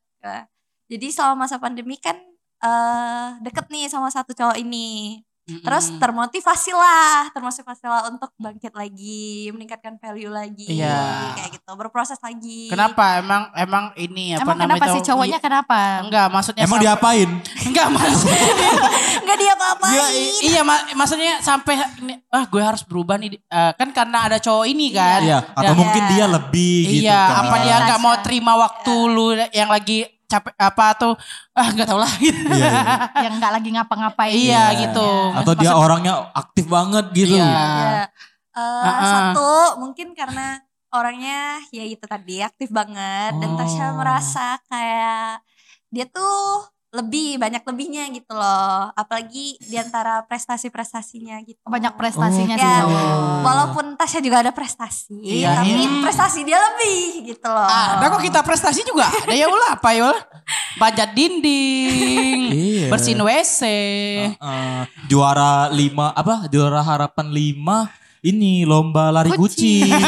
Jadi 0.88 1.08
selama 1.12 1.48
masa 1.48 1.60
pandemi 1.60 1.96
kan 2.00 2.16
eh 2.58 3.28
deket 3.44 3.68
nih 3.72 3.88
sama 3.92 4.10
satu 4.12 4.32
cowok 4.36 4.58
ini. 4.60 5.22
Terus 5.48 5.96
termotivasi 5.96 6.72
lah, 6.72 7.32
termotivasi 7.32 7.84
lah 7.84 8.12
untuk 8.12 8.36
bangkit 8.36 8.72
lagi, 8.72 9.48
meningkatkan 9.50 9.96
value 9.96 10.28
lagi, 10.28 10.68
Iya. 10.70 11.32
kayak 11.34 11.56
gitu, 11.56 11.72
berproses 11.74 12.20
lagi. 12.20 12.68
Kenapa 12.68 13.16
emang 13.18 13.48
emang 13.54 13.96
ini 13.96 14.36
apa 14.36 14.44
Emang 14.44 14.58
namanya 14.58 14.76
kenapa 14.78 14.92
sih 14.92 15.04
cowoknya 15.08 15.40
kenapa? 15.40 15.80
Enggak 16.04 16.28
maksudnya 16.28 16.62
Emang 16.62 16.76
sampai- 16.76 16.86
diapain? 16.86 17.30
enggak 17.64 17.88
mas 17.90 18.20
Nggak 19.24 19.38
dia 19.38 19.52
apa-apain. 19.54 19.92
Iya, 19.94 20.06
iya 20.46 20.62
ma- 20.62 20.88
maksudnya 20.94 21.40
sampai 21.40 21.74
ini, 21.98 22.20
ah 22.28 22.44
gue 22.44 22.62
harus 22.62 22.84
berubah 22.84 23.16
nih 23.16 23.40
Eh, 23.40 23.72
kan 23.74 23.90
karena 23.92 24.28
ada 24.28 24.38
cowok 24.38 24.66
ini 24.66 24.92
kan 24.92 25.20
Iya. 25.22 25.40
Atau 25.50 25.64
Dan- 25.66 25.80
mungkin 25.80 26.04
dia 26.10 26.26
lebih 26.28 26.80
gitu 26.90 27.04
iya 27.06 27.22
kan. 27.26 27.44
apa 27.46 27.56
dia 27.58 27.70
Iya. 27.70 27.86
nggak 27.86 28.00
mau 28.02 28.16
terima 28.20 28.54
waktu 28.58 28.94
lu 29.06 29.28
yang 29.50 29.68
lagi 29.70 30.04
capek 30.28 30.54
apa 30.60 30.86
tuh 31.00 31.14
ah 31.56 31.68
nggak 31.72 31.88
tahu 31.88 32.00
lah 32.00 32.14
gitu. 32.20 32.36
Iya, 32.52 32.68
iya. 32.68 32.84
Yang 33.28 33.34
nggak 33.40 33.54
lagi 33.56 33.70
ngapa-ngapain. 33.74 34.36
Iya, 34.36 34.44
Iya. 34.44 34.80
gitu 34.84 35.10
Atau 35.34 35.54
dia 35.56 35.72
orangnya 35.72 36.14
aktif 36.36 36.66
banget 36.68 37.06
gitu. 37.16 37.36
Iya. 37.40 37.48
Ya. 37.48 38.04
Eh, 38.58 38.60
Uh-uh. 38.60 39.08
Satu 39.08 39.52
mungkin 39.80 40.12
karena 40.12 40.60
orangnya 40.90 41.62
ya 41.70 41.84
itu 41.84 42.04
tadi 42.04 42.40
aktif 42.40 42.72
banget 42.72 43.36
dan 43.38 43.50
Tasya 43.56 43.86
Oh. 43.92 44.00
merasa 44.00 44.58
kayak 44.68 45.44
dia 45.88 46.06
tuh 46.08 46.68
lebih 46.90 47.36
banyak 47.36 47.62
lebihnya 47.62 48.08
gitu 48.10 48.32
loh. 48.32 48.90
Apalagi 48.92 49.60
di 49.60 49.76
antara 49.76 50.24
prestasi-prestasinya 50.24 51.36
gitu. 51.44 51.60
Banyak 51.62 51.94
prestasinya 51.94 52.56
sih 52.56 52.64
Ya, 52.64 52.82
cowok. 52.82 53.44
walaupun 53.44 53.86
Tasya 53.94 54.20
juga 54.20 54.40
ada 54.40 54.52
prestasi 54.52 55.20
Iya, 55.20 55.58
tapi 55.58 55.74
iya. 55.76 56.00
prestasi 56.00 56.40
dia 56.42 56.56
lebih 56.58 57.28
gitu 57.28 57.48
loh. 57.48 57.68
Ada 57.68 58.08
kok 58.08 58.22
kita 58.22 58.40
prestasi 58.42 58.82
juga 58.82 59.04
ada 59.06 59.32
ya 59.32 59.46
ulah 59.46 59.76
apa 59.76 59.90
ya 59.92 60.02
ulah 60.06 60.22
panjat 60.76 61.12
dinding 61.12 62.40
Iya. 62.78 62.88
bersihin 62.88 63.20
WC 63.20 63.62
Heeh. 64.40 64.82
juara 65.06 65.68
lima 65.70 66.12
apa? 66.12 66.48
Juara 66.48 66.80
harapan 66.80 67.28
lima 67.28 67.92
ini 68.22 68.64
lomba 68.64 69.10
lari 69.12 69.30
Kucing. 69.32 69.86
kucing. 69.86 69.92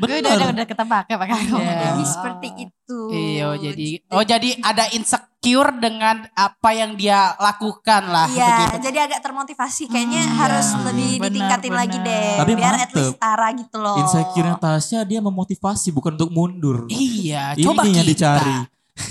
Gue 0.00 0.16
udah, 0.16 0.32
udah, 0.32 0.48
udah 0.54 0.64
ketebak 0.64 1.04
ya 1.06 1.16
pakai. 1.18 1.36
Iya. 1.44 1.76
jadi 1.92 2.04
seperti 2.08 2.48
itu 2.58 2.98
Iya, 3.12 3.48
jadi 3.54 3.88
oh 4.08 4.24
jadi 4.24 4.48
ada 4.58 4.88
insecure 4.90 5.76
dengan 5.76 6.24
apa 6.32 6.70
yang 6.72 6.96
dia 6.96 7.36
lakukan 7.36 8.08
lah 8.08 8.24
Iya, 8.26 8.48
begitu. 8.64 8.76
jadi 8.82 8.98
agak 9.04 9.20
termotivasi. 9.20 9.82
Kayaknya 9.86 10.22
Hmm, 10.24 10.36
harus 10.38 10.66
iya. 10.66 10.80
lebih 10.82 11.10
Benar, 11.12 11.24
ditingkatin 11.26 11.74
lagi 11.74 11.98
benar. 11.98 12.08
deh. 12.08 12.32
Tapi 12.38 12.52
biar 12.54 12.72
at 12.72 12.78
mantep. 12.80 12.96
least 12.96 13.12
setara 13.12 13.48
gitu 13.52 13.76
loh. 13.76 13.96
Insecure 13.98 14.50
Tasya 14.56 15.00
dia 15.04 15.20
memotivasi 15.20 15.88
bukan 15.90 16.12
untuk 16.16 16.30
mundur. 16.32 16.78
Iya, 16.88 17.42
Ini 17.52 17.60
coba 17.62 17.82
yang 17.84 18.00
kita. 18.00 18.08
dicari. 18.08 18.56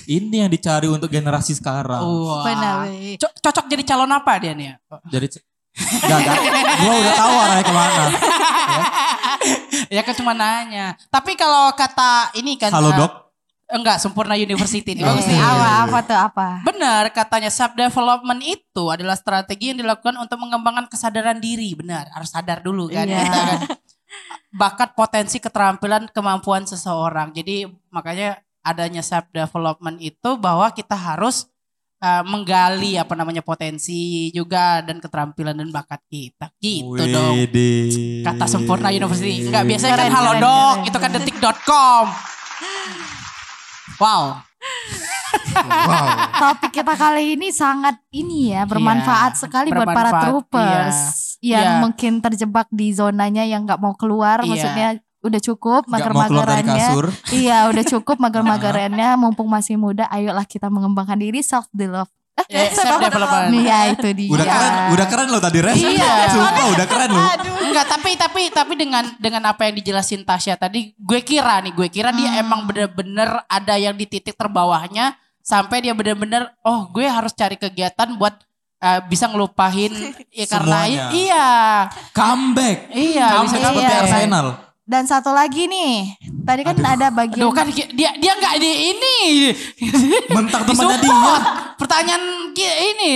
Ini 0.07 0.35
yang 0.39 0.51
dicari 0.51 0.85
untuk 0.85 1.09
generasi 1.09 1.53
sekarang. 1.53 2.01
Wah. 2.01 2.43
Benar. 2.43 2.75
cocok 3.19 3.65
jadi 3.67 3.83
calon 3.85 4.09
apa 4.09 4.33
dia 4.37 4.53
nih? 4.53 4.73
Jadi 5.07 5.37
Gak, 5.79 6.19
gak. 6.19 6.35
Gue 6.79 6.93
udah 6.99 7.13
tahu 7.15 7.33
arahnya 7.35 7.63
ke 7.63 7.73
mana. 7.73 8.03
ya 9.95 10.01
kan 10.03 10.13
cuma 10.13 10.33
nanya. 10.33 10.87
Tapi 11.07 11.33
kalau 11.33 11.71
kata 11.73 12.35
ini 12.35 12.55
kan 12.55 12.69
Halo 12.69 12.91
eh, 12.91 12.97
dok. 12.97 13.11
enggak 13.69 14.01
sempurna 14.01 14.33
university 14.33 14.97
ini 14.97 15.05
Oh, 15.05 15.13
bagus 15.13 15.29
iya. 15.29 15.37
nih. 15.37 15.41
Apa, 15.41 15.67
apa 15.85 15.97
tuh 16.01 16.17
apa? 16.17 16.47
Benar 16.65 17.03
katanya 17.13 17.49
self 17.49 17.73
development 17.73 18.41
itu 18.41 18.83
adalah 18.89 19.13
strategi 19.13 19.71
yang 19.71 19.79
dilakukan 19.79 20.17
untuk 20.17 20.37
mengembangkan 20.37 20.89
kesadaran 20.89 21.37
diri. 21.37 21.71
Benar, 21.73 22.09
harus 22.11 22.29
sadar 22.29 22.59
dulu 22.59 22.89
kan 22.89 23.05
Iya. 23.05 23.21
kita 23.23 23.39
kan. 23.39 23.59
Bakat 24.49 24.97
potensi 24.97 25.37
keterampilan 25.37 26.09
kemampuan 26.09 26.65
seseorang. 26.65 27.29
Jadi 27.31 27.69
makanya 27.89 28.41
adanya 28.59 28.99
self 28.99 29.29
development 29.29 30.01
itu 30.01 30.29
bahwa 30.35 30.67
kita 30.73 30.97
harus 30.97 31.45
uh, 31.99 32.23
menggali 32.25 32.95
apa 32.95 33.13
namanya 33.15 33.43
potensi 33.43 34.31
juga 34.31 34.81
dan 34.83 34.99
keterampilan 35.03 35.55
dan 35.55 35.69
bakat 35.69 36.01
kita. 36.07 36.51
Gitu 36.59 37.03
dong. 37.11 37.35
Widih. 37.35 38.23
Kata 38.25 38.45
sempurna 38.47 38.89
university. 38.91 39.47
Enggak 39.47 39.63
biasanya 39.67 39.95
kan 39.95 40.09
halo 40.11 40.31
keren, 40.35 40.41
dok, 40.43 40.55
keren, 40.55 40.87
itu 40.87 40.97
kan 40.97 41.09
detik.com. 41.15 42.05
Wow. 43.99 44.23
Wow. 45.59 46.05
Topik 46.41 46.71
kita 46.71 46.93
kali 46.95 47.35
ini 47.35 47.51
sangat 47.51 47.99
ini 48.15 48.55
ya 48.55 48.63
bermanfaat 48.63 49.35
Iya, 49.35 49.39
sekali 49.39 49.69
buat 49.71 49.87
para 49.87 50.09
bermanfaat, 50.11 50.23
troopers 50.23 50.99
yang 51.39 51.79
Iya. 51.79 51.81
mungkin 51.83 52.13
terjebak 52.19 52.67
di 52.71 52.91
zonanya 52.95 53.43
yang 53.43 53.67
nggak 53.67 53.79
mau 53.79 53.95
keluar. 53.95 54.43
Iya. 54.43 54.49
Maksudnya 54.49 54.89
udah 55.19 55.39
cukup 55.39 55.81
mager-magerannya. 55.85 56.87
Iya, 57.35 57.67
udah 57.67 57.83
cukup 57.85 58.17
mager-magerannya. 58.23 59.09
Mumpung 59.15 59.47
masih 59.47 59.75
muda, 59.75 60.07
ayolah 60.07 60.43
kita 60.43 60.67
mengembangkan 60.67 61.19
diri 61.19 61.39
self 61.39 61.67
develop. 61.69 62.07
Eh, 62.47 62.71
self 62.71 63.03
development. 63.03 63.51
Iya, 63.51 63.79
itu 63.91 64.07
dia. 64.15 64.31
Udah 64.31 64.45
keren, 64.47 64.73
udah 64.95 65.05
keren 65.11 65.27
loh 65.27 65.41
tadi 65.43 65.59
Res. 65.59 65.75
Iya. 65.75 66.13
Sumpah 66.33 66.65
udah 66.71 66.87
keren 66.87 67.09
loh. 67.11 67.23
Enggak, 67.67 67.85
tapi 67.91 68.15
tapi 68.15 68.41
tapi 68.47 68.73
dengan 68.79 69.03
dengan 69.19 69.43
apa 69.43 69.67
yang 69.67 69.75
dijelasin 69.75 70.23
Tasya 70.23 70.55
tadi, 70.55 70.95
gue 70.95 71.19
kira 71.19 71.59
nih, 71.59 71.75
gue 71.75 71.91
kira 71.91 72.15
dia 72.15 72.31
Hmm. 72.31 72.43
emang 72.47 72.61
bener-bener 72.63 73.27
ada 73.43 73.75
yang 73.75 73.91
di 73.93 74.07
titik 74.07 74.39
terbawahnya 74.39 75.19
sampai 75.43 75.81
dia 75.81 75.91
bener-bener 75.91 76.47
oh 76.61 76.87
gue 76.87 77.03
harus 77.03 77.33
cari 77.33 77.57
kegiatan 77.57 78.15
buat 78.15 78.37
eh, 78.79 79.01
bisa 79.03 79.27
ngelupahin 79.27 79.91
ya 80.31 80.45
karena 80.47 80.77
Semuanya. 80.87 81.05
iya. 81.11 81.47
Comeback. 82.15 82.77
Iya, 82.89 83.27
bisa 83.43 83.55
Comeback 83.57 83.67
seperti 83.67 83.83
iya. 83.83 83.99
Arsenal. 83.99 84.47
Dan 84.89 85.05
satu 85.05 85.29
lagi 85.29 85.69
nih, 85.69 86.17
tadi 86.49 86.65
kan 86.65 86.73
ada 86.81 87.13
bagian 87.13 87.45
Aduh 87.45 87.53
kan 87.53 87.69
dia 87.69 88.09
dia 88.17 88.33
enggak 88.33 88.57
di 88.57 88.71
ini. 88.89 89.17
Mentang 90.33 90.65
Di 90.65 90.73
temannya 90.73 90.97
dia. 90.97 91.35
Pertanyaan 91.77 92.23
ini. 92.57 93.13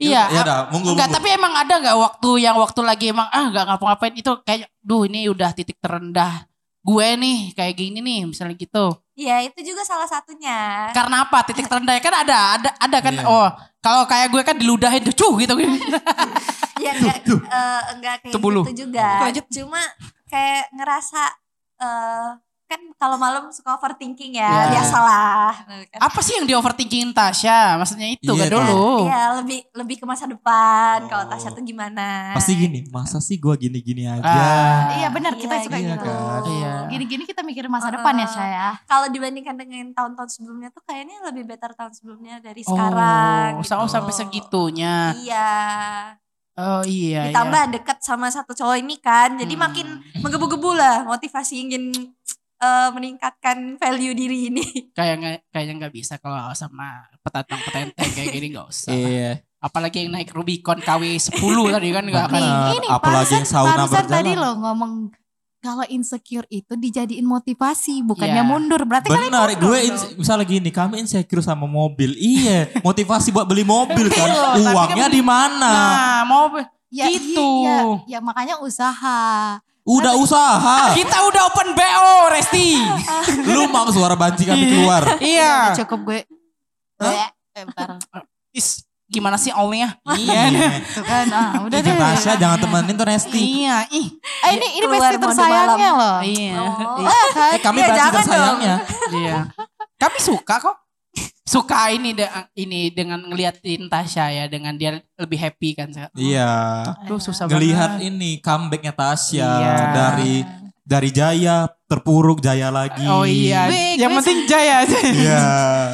Iya. 0.00 0.22
Ya 0.32 0.42
monggo. 0.72 0.96
Enggak, 0.96 1.12
tapi 1.12 1.28
emang 1.36 1.52
ada 1.52 1.74
nggak 1.76 1.96
waktu 2.00 2.30
yang 2.40 2.56
waktu 2.56 2.80
lagi 2.80 3.12
emang 3.12 3.28
ah 3.28 3.44
nggak 3.52 3.64
ngapa-ngapain 3.68 4.14
itu 4.16 4.32
kayak, 4.40 4.72
duh 4.80 5.04
ini 5.04 5.28
udah 5.28 5.52
titik 5.52 5.76
terendah 5.84 6.48
gue 6.82 7.08
nih 7.14 7.54
kayak 7.54 7.74
gini 7.78 8.02
nih 8.02 8.20
misalnya 8.26 8.58
gitu. 8.58 8.90
Iya, 9.14 9.46
itu 9.46 9.70
juga 9.70 9.86
salah 9.86 10.08
satunya. 10.08 10.90
Karena 10.90 11.22
apa? 11.22 11.46
Titik 11.46 11.70
terendah 11.70 11.94
kan 12.02 12.14
ada, 12.26 12.58
ada, 12.58 12.70
ada 12.74 12.98
kan. 12.98 13.14
Iya. 13.14 13.28
Oh, 13.28 13.48
kalau 13.78 14.02
kayak 14.10 14.34
gue 14.34 14.42
kan 14.42 14.56
diludahin 14.58 15.04
tuh, 15.06 15.14
cuh 15.14 15.32
gitu. 15.38 15.54
Ya 16.82 16.98
enggak 16.98 17.18
eh, 17.30 17.82
enggak 17.94 18.14
kayak 18.26 18.34
Tuh 18.34 18.40
bulu. 18.42 18.66
gitu 18.66 18.90
juga. 18.90 19.22
Lanjut. 19.22 19.46
Cuma 19.54 19.78
kayak 20.32 20.72
ngerasa 20.72 21.22
eh 21.78 22.30
kan 22.64 22.80
kalau 22.96 23.20
malam 23.20 23.52
suka 23.52 23.76
overthinking 23.76 24.32
ya, 24.32 24.48
Iya. 24.48 24.80
biasalah. 24.80 25.52
apa 26.00 26.20
sih 26.24 26.40
yang 26.40 26.48
di 26.48 26.56
overthinking 26.56 27.12
Tasya? 27.12 27.76
Maksudnya 27.76 28.08
itu 28.08 28.32
Iya, 28.32 28.38
gak 28.38 28.50
dulu. 28.50 29.04
Iya, 29.04 29.22
lebih 29.36 29.60
lebih 29.76 29.96
ke 30.00 30.06
masa 30.08 30.24
depan. 30.24 31.04
Kalau 31.04 31.28
Tasya 31.28 31.52
tuh 31.52 31.60
gimana? 31.60 32.32
Pasti 32.32 32.56
gini, 32.56 32.88
masa 32.88 33.20
sih 33.20 33.36
gua 33.36 33.60
gini-gini 33.60 34.08
aja. 34.08 34.24
Ah. 34.24 34.96
Iya 34.96 35.12
benar 35.12 35.36
kita 35.36 35.52
Iya, 35.52 35.64
suka 35.68 35.76
iya 35.76 35.92
gitu. 35.92 36.08
kan. 36.08 36.42
Iya. 36.48 36.74
Gini-gini 36.88 37.22
kita 37.28 37.44
mikirin 37.44 37.68
masa 37.68 37.92
Uh-uh. 37.92 37.96
depan 38.00 38.14
ya 38.16 38.28
saya. 38.30 38.66
Kalau 38.82 39.12
dibandingkan 39.12 39.52
dengan 39.54 39.92
tahun-tahun 39.92 40.30
sebelumnya 40.32 40.72
tuh 40.72 40.80
kayaknya 40.82 41.28
lebih 41.28 41.44
better 41.44 41.76
tahun 41.76 41.92
sebelumnya 41.92 42.40
dari 42.40 42.64
Oh, 42.64 42.72
sekarang. 42.72 43.48
oh, 43.52 43.60
gitu. 43.60 43.84
sampai 43.86 44.12
segitunya. 44.16 45.12
Iya. 45.14 45.52
Oh 46.54 46.84
iya. 46.84 47.28
iya. 47.28 47.32
Ditambah 47.32 47.62
dekat 47.72 47.98
sama 48.00 48.28
satu 48.28 48.52
cowok 48.52 48.76
ini 48.76 49.00
kan, 49.00 49.34
jadi 49.34 49.54
Hmm. 49.54 49.62
makin 49.64 49.86
menggebu-gebu 50.20 50.70
lah 50.72 51.04
motivasi 51.04 51.64
ingin 51.64 51.92
eh, 52.58 52.88
meningkatkan 52.92 53.74
value 53.74 54.12
diri 54.12 54.46
ini. 54.46 54.62
kayak 54.98 55.14
nggak 55.18 55.34
kayaknya 55.50 55.74
nggak 55.82 55.94
bisa 55.94 56.14
kalau 56.16 56.46
sama 56.52 57.08
petantang 57.18 57.58
petenteng 57.58 58.06
kayak 58.08 58.28
gini 58.30 58.46
nggak 58.52 58.68
usah. 58.68 58.92
Iya. 58.92 59.30
Apalagi 59.58 60.02
yang 60.02 60.10
naik 60.12 60.30
Rubicon 60.30 60.78
KW 60.78 61.02
10 61.14 61.38
tadi 61.70 61.88
kan 61.90 62.04
nggak 62.04 62.26
akan. 62.28 62.42
Ini 62.76 62.86
apalagi 62.86 63.32
yang 63.32 63.46
sauna 63.46 63.82
barusan 63.82 63.94
berjalan. 63.98 64.14
tadi 64.14 64.32
lo 64.34 64.50
ngomong 64.58 64.92
kalau 65.62 65.86
insecure 65.86 66.42
itu 66.48 66.74
dijadiin 66.74 67.22
motivasi 67.22 68.02
bukannya 68.02 68.42
Iya. 68.42 68.50
mundur. 68.50 68.82
Berarti 68.82 69.06
kalian 69.06 69.30
Benar, 69.30 69.46
mundur 69.48 69.62
gue 69.62 69.78
ins- 69.86 70.10
misalnya 70.12 70.42
gini, 70.42 70.68
kami 70.68 70.98
insecure 70.98 71.38
sama 71.38 71.64
mobil. 71.64 72.12
Iya, 72.12 72.66
motivasi 72.84 73.30
buat 73.30 73.46
beli 73.46 73.62
mobil 73.62 74.10
kan. 74.10 74.26
Iya, 74.26 74.58
tapi 74.58 74.74
Uangnya 74.74 75.06
kan- 75.06 75.14
di 75.14 75.22
mana? 75.22 75.70
Nah, 75.70 76.20
mau 76.26 76.50
ya, 76.90 77.06
gitu. 77.08 77.46
iya, 77.62 77.78
ya 78.04 78.18
makanya 78.18 78.58
usaha. 78.58 79.62
Udah 79.82 80.14
usaha. 80.14 80.94
kita 80.94 81.14
udah 81.24 81.42
open 81.48 81.74
BO, 81.74 82.12
Resti. 82.30 82.78
Lu 83.50 83.66
mau 83.66 83.86
suara 83.88 84.14
banci 84.14 84.42
kami 84.42 84.66
keluar. 84.68 85.18
iya. 85.18 85.74
Cukup 85.74 86.06
gue. 86.06 86.20
Hah? 86.98 87.30
Eh, 87.52 87.62
bentar. 87.62 87.98
Is, 88.50 88.82
gimana 89.12 89.36
sih 89.36 89.52
all-nya? 89.52 89.92
Iya. 90.08 90.42
Tuh 90.88 91.04
kan, 91.04 91.26
ah, 91.28 91.52
udah 91.62 91.78
Ih, 91.78 91.84
deh. 91.84 91.94
Tasya 91.94 92.32
jangan 92.34 92.58
temenin 92.58 92.96
tuh 92.96 93.04
Resti. 93.04 93.40
Iya, 93.62 93.84
ih. 93.92 94.08
Eh, 94.42 94.50
ini 94.56 94.66
ini 94.80 94.86
mode 94.88 95.20
tersayangnya 95.20 95.90
loh. 95.92 96.18
Iya. 96.24 96.56
Oh. 96.56 96.96
iya. 96.96 97.12
Eh, 97.12 97.28
kan? 97.30 97.50
Eh 97.52 97.60
kami 97.60 97.76
Iya, 97.76 97.84
berarti 97.84 97.98
jangan 98.00 98.14
tersayangnya. 98.16 98.74
Iya. 99.12 99.36
Kami 99.94 100.18
suka 100.18 100.56
kok. 100.58 100.76
Suka 101.42 101.92
ini 101.92 102.16
de- 102.16 102.32
ini 102.56 102.88
dengan 102.88 103.20
ngeliatin 103.20 103.84
Tasya 103.86 104.32
ya 104.32 104.44
dengan 104.48 104.72
dia 104.72 104.96
lebih 105.14 105.36
happy 105.36 105.76
kan. 105.76 105.92
Iya. 106.16 106.50
Tuh 107.04 107.20
susah 107.20 107.44
Ngelihat 107.44 108.00
banget. 108.00 108.08
ini 108.08 108.40
comebacknya 108.40 108.90
Tasya 108.90 109.44
Iya. 109.60 109.74
dari 109.92 110.34
dari 110.82 111.08
Jaya 111.08 111.70
terpuruk 111.86 112.38
Jaya 112.38 112.68
lagi. 112.68 113.04
Oh 113.04 113.22
iya. 113.22 113.66
Gue- 113.66 113.94
Yang 113.94 114.10
gue 114.10 114.18
penting 114.18 114.38
Jaya 114.44 114.74
aja. 114.82 114.98
Iya. 114.98 115.42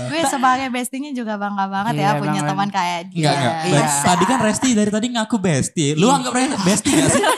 Gue 0.09 0.23
sebagai 0.25 0.69
bestinya 0.69 1.11
juga 1.11 1.37
bangga 1.37 1.67
banget 1.67 1.93
Iya, 1.95 2.05
ya 2.07 2.11
punya 2.17 2.33
bangga. 2.37 2.49
teman 2.49 2.69
kayak 2.69 3.01
dia. 3.07 3.19
Enggak, 3.19 3.35
enggak. 3.35 3.55
Iya. 3.65 3.85
Tadi 4.03 4.25
kan 4.25 4.39
Resti 4.41 4.69
dari 4.73 4.91
tadi 4.91 5.07
ngaku 5.11 5.37
bestie. 5.37 5.93
Lu 5.93 6.09
anggap 6.09 6.33
Resti 6.33 6.57
bestie 6.63 6.93
gak 6.95 7.11
sih? 7.11 7.23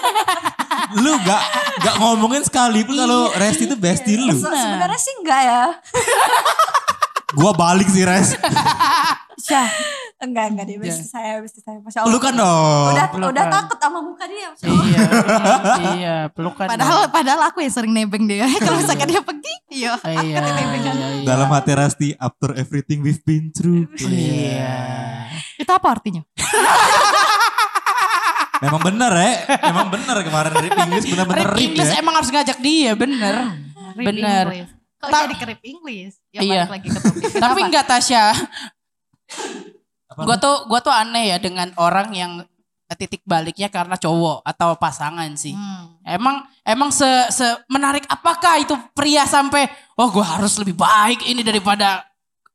lu 0.96 1.12
gak, 1.20 1.42
gak 1.80 1.96
ngomongin 1.98 2.42
sekalipun 2.42 2.94
kalau 2.94 3.30
Resti 3.32 3.64
itu 3.64 3.74
bestie 3.74 4.14
lu. 4.16 4.30
Se- 4.32 4.46
Sebenarnya 4.46 4.98
sih 4.98 5.14
enggak 5.16 5.40
ya. 5.40 5.62
Gua 7.32 7.50
balik 7.52 7.86
sih 7.86 8.02
Res. 8.02 8.34
Syah, 9.40 9.66
Enggak, 10.20 10.52
enggak 10.52 10.66
dia 10.66 10.76
Iya. 10.76 10.84
besti 10.84 11.04
saya, 11.06 11.34
besti 11.40 11.60
saya. 11.60 11.80
Masya 11.80 12.04
Allah. 12.04 12.12
Lu 12.12 12.18
kan 12.18 12.34
dong. 12.34 12.92
Udah, 12.92 13.06
pelukan. 13.08 13.32
udah 13.32 13.44
takut 13.48 13.78
sama 13.78 13.98
muka 14.00 14.24
dia. 14.24 14.46
Masya 14.46 14.64
Allah. 14.66 14.84
iya. 14.84 15.00
iya, 15.96 16.16
pelukan. 16.28 16.66
padahal 16.66 17.08
padahal 17.08 17.40
aku 17.48 17.58
yang 17.58 17.72
sering 17.72 17.90
nebeng 17.90 18.24
dia. 18.24 18.44
Kalau 18.60 18.76
misalkan 18.76 19.08
dia 19.08 19.22
pergi, 19.22 19.54
iya. 19.70 19.96
iya, 20.02 20.20
iya, 20.20 20.40
iya. 20.76 21.24
Dalam 21.24 21.48
hati 21.48 21.72
Resti, 21.72 22.08
after 22.14 22.52
everything 22.54 23.00
we've 23.00 23.22
been 23.22 23.48
through. 23.48 23.88
Iya. 23.96 24.76
Itu 25.56 25.70
apa 25.70 25.88
artinya? 25.90 26.20
Memang 28.60 28.80
bener 28.82 29.12
ya. 29.14 29.32
Memang 29.64 29.88
bener 29.88 30.16
kemarin 30.20 30.52
Rip 30.54 30.76
English 30.78 31.06
bener-bener 31.08 31.46
Rip 31.46 31.56
rip 31.56 31.64
English 31.72 31.90
ya. 31.90 31.96
emang 31.96 32.12
harus 32.12 32.28
ngajak 32.28 32.58
dia, 32.60 32.92
bener. 32.92 33.34
Rip 33.96 34.04
Bener. 34.04 34.44
English. 34.46 34.70
Kok 35.00 35.08
Ta- 35.08 35.24
jadi 35.24 35.36
kerip 35.38 35.60
English? 35.64 36.14
Ya 36.28 36.40
Iya. 36.44 36.62
balik 36.62 36.72
lagi 36.76 36.88
ke 36.90 36.98
topik. 37.00 37.40
Tapi 37.40 37.60
enggak 37.64 37.84
Tasya. 37.88 38.24
Apa 40.20 40.26
Gua 40.26 40.36
tuh 40.36 40.56
gua 40.68 40.80
tuh 40.80 40.92
aneh 40.92 41.32
ya 41.32 41.36
dengan 41.36 41.72
orang 41.76 42.12
yang 42.12 42.44
titik 42.90 43.22
baliknya 43.22 43.70
karena 43.70 43.94
cowok 43.94 44.42
atau 44.42 44.74
pasangan 44.74 45.30
sih. 45.32 45.54
Hmm. 45.54 45.96
Emang 46.02 46.36
emang 46.60 46.90
se, 46.90 47.06
se 47.30 47.46
menarik 47.66 48.02
apakah 48.04 48.58
itu 48.58 48.74
pria 48.92 49.24
sampai 49.24 49.64
oh 49.94 50.10
gua 50.10 50.36
harus 50.36 50.58
lebih 50.58 50.74
baik 50.74 51.24
ini 51.24 51.40
daripada 51.40 52.04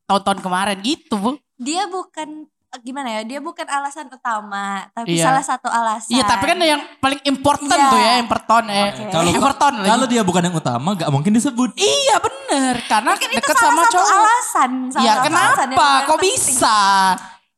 tahun-tahun 0.04 0.40
kemarin 0.40 0.78
gitu, 0.80 1.16
Bu. 1.16 1.40
Dia 1.56 1.88
bukan 1.88 2.46
gimana 2.76 3.08
ya? 3.10 3.22
Dia 3.24 3.40
bukan 3.40 3.64
alasan 3.64 4.12
utama, 4.12 4.84
tapi 4.92 5.16
Iya. 5.16 5.32
salah 5.32 5.40
satu 5.40 5.66
alasan. 5.66 6.12
Iya, 6.12 6.28
tapi 6.28 6.44
kan 6.44 6.60
yang 6.60 6.84
paling 7.00 7.24
important 7.24 7.72
Iya. 7.72 7.88
tuh 7.88 7.98
ya, 7.98 8.14
important 8.20 8.66
eh. 8.68 8.88
Oke. 8.92 9.04
Kalau 9.08 9.30
important 9.32 9.74
lagi. 9.80 9.90
kalau 9.90 10.06
dia 10.06 10.22
bukan 10.22 10.42
yang 10.44 10.56
utama, 10.60 10.90
gak 10.92 11.08
mungkin 11.08 11.32
disebut. 11.32 11.72
Iya 11.74 12.20
bener, 12.20 12.76
karena 12.84 13.16
Mungkin 13.16 13.32
salah 13.40 13.56
sama 13.56 13.82
satu 13.82 13.96
cowok. 13.96 14.12
alasan. 14.12 14.72
salah 14.92 15.06
Ya 15.08 15.14
satu 15.16 15.22
alasan 15.24 15.24
kenapa? 15.24 15.80
paling 15.80 16.04
Kok 16.04 16.18
penting. 16.20 16.36
bisa? 16.36 16.78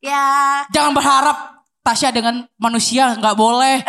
Ya 0.08 0.26
Jangan 0.72 0.94
berharap 0.96 1.38
Tasya 1.84 2.12
dengan 2.12 2.44
manusia 2.60 3.16
nggak 3.16 3.36
boleh. 3.36 3.80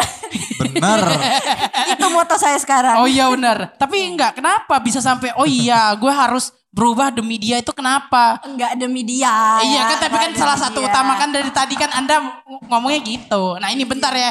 Bener. 0.59 1.00
itu 1.94 2.07
moto 2.11 2.38
saya 2.38 2.54
sekarang. 2.59 3.02
Oh 3.02 3.11
iya 3.11 3.26
benar. 3.26 3.74
Tapi 3.74 4.07
enggak, 4.07 4.38
kenapa 4.38 4.78
bisa 4.78 5.02
sampai 5.02 5.35
oh 5.35 5.46
iya 5.46 5.90
gue 5.98 6.11
harus 6.11 6.54
berubah 6.70 7.11
demi 7.11 7.42
dia 7.42 7.59
itu 7.59 7.74
kenapa? 7.74 8.38
Enggak 8.46 8.78
demi 8.78 9.02
dia. 9.02 9.59
iya 9.66 9.83
ya, 9.83 9.90
kan 9.90 9.98
tapi 9.98 10.14
kan 10.14 10.31
salah 10.38 10.54
satu 10.54 10.78
dia. 10.78 10.94
utama 10.94 11.18
kan 11.18 11.35
dari 11.35 11.50
tadi 11.50 11.74
kan 11.74 11.90
Anda 11.90 12.22
ngomongnya 12.70 13.02
gitu. 13.02 13.59
Nah 13.59 13.74
ini 13.74 13.83
bentar 13.83 14.14
ya. 14.14 14.31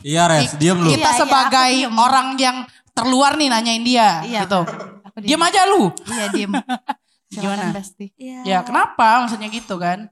Iya 0.00 0.22
Res, 0.24 0.56
diam 0.56 0.80
lu. 0.80 0.88
Iya, 0.88 0.96
Kita 0.96 1.10
iya, 1.12 1.18
sebagai 1.20 1.70
aku 1.76 1.80
diem. 1.84 1.96
orang 2.00 2.26
yang 2.40 2.56
terluar 2.94 3.36
nih 3.36 3.52
nanyain 3.52 3.84
dia 3.84 4.22
Iya. 4.24 4.48
gitu. 4.48 4.64
Aku 5.12 5.16
Diam 5.20 5.42
aja 5.44 5.68
lu. 5.68 5.92
Iya, 6.08 6.24
diem. 6.32 6.52
Gimana? 7.34 7.74
Besti. 7.74 8.14
Iya. 8.16 8.40
Ya 8.46 8.58
kenapa 8.62 9.26
maksudnya 9.26 9.50
gitu 9.50 9.76
kan? 9.76 10.08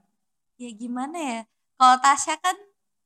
Ya 0.63 0.71
gimana 0.73 1.17
ya? 1.19 1.39
Kalau 1.75 1.95
Tasya 1.99 2.35
kan 2.39 2.55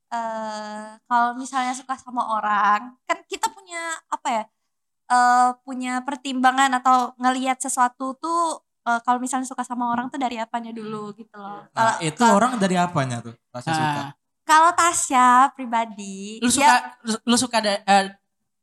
eh 0.08 0.88
kalau 1.04 1.36
misalnya 1.36 1.74
suka 1.74 1.98
sama 1.98 2.22
orang, 2.32 2.96
kan 3.04 3.18
kita 3.26 3.50
punya 3.50 3.80
apa 4.08 4.28
ya? 4.30 4.44
eh 5.08 5.48
punya 5.64 6.04
pertimbangan 6.04 6.68
atau 6.78 7.16
ngelihat 7.16 7.56
sesuatu 7.58 8.12
tuh 8.20 8.60
eh, 8.84 9.00
kalau 9.02 9.18
misalnya 9.18 9.48
suka 9.48 9.64
sama 9.64 9.88
orang 9.88 10.08
tuh 10.08 10.20
dari 10.20 10.36
apanya 10.36 10.68
dulu 10.70 11.16
gitu 11.16 11.32
loh. 11.34 11.64
Kalau 11.72 11.92
Nah, 11.92 12.04
itu 12.04 12.20
kalau- 12.20 12.36
orang 12.36 12.52
dari 12.56 12.76
apanya 12.76 13.16
tuh? 13.24 13.34
Rasa 13.48 13.72
suka. 13.72 14.00
Nah, 14.04 14.10
kalau 14.44 14.70
Tasya 14.72 15.52
pribadi, 15.52 16.40
lu 16.40 16.48
dia, 16.48 16.56
suka 16.56 16.74
lu, 17.04 17.16
lu 17.24 17.36
suka 17.36 17.58
da- 17.58 17.82
eh, 17.82 18.04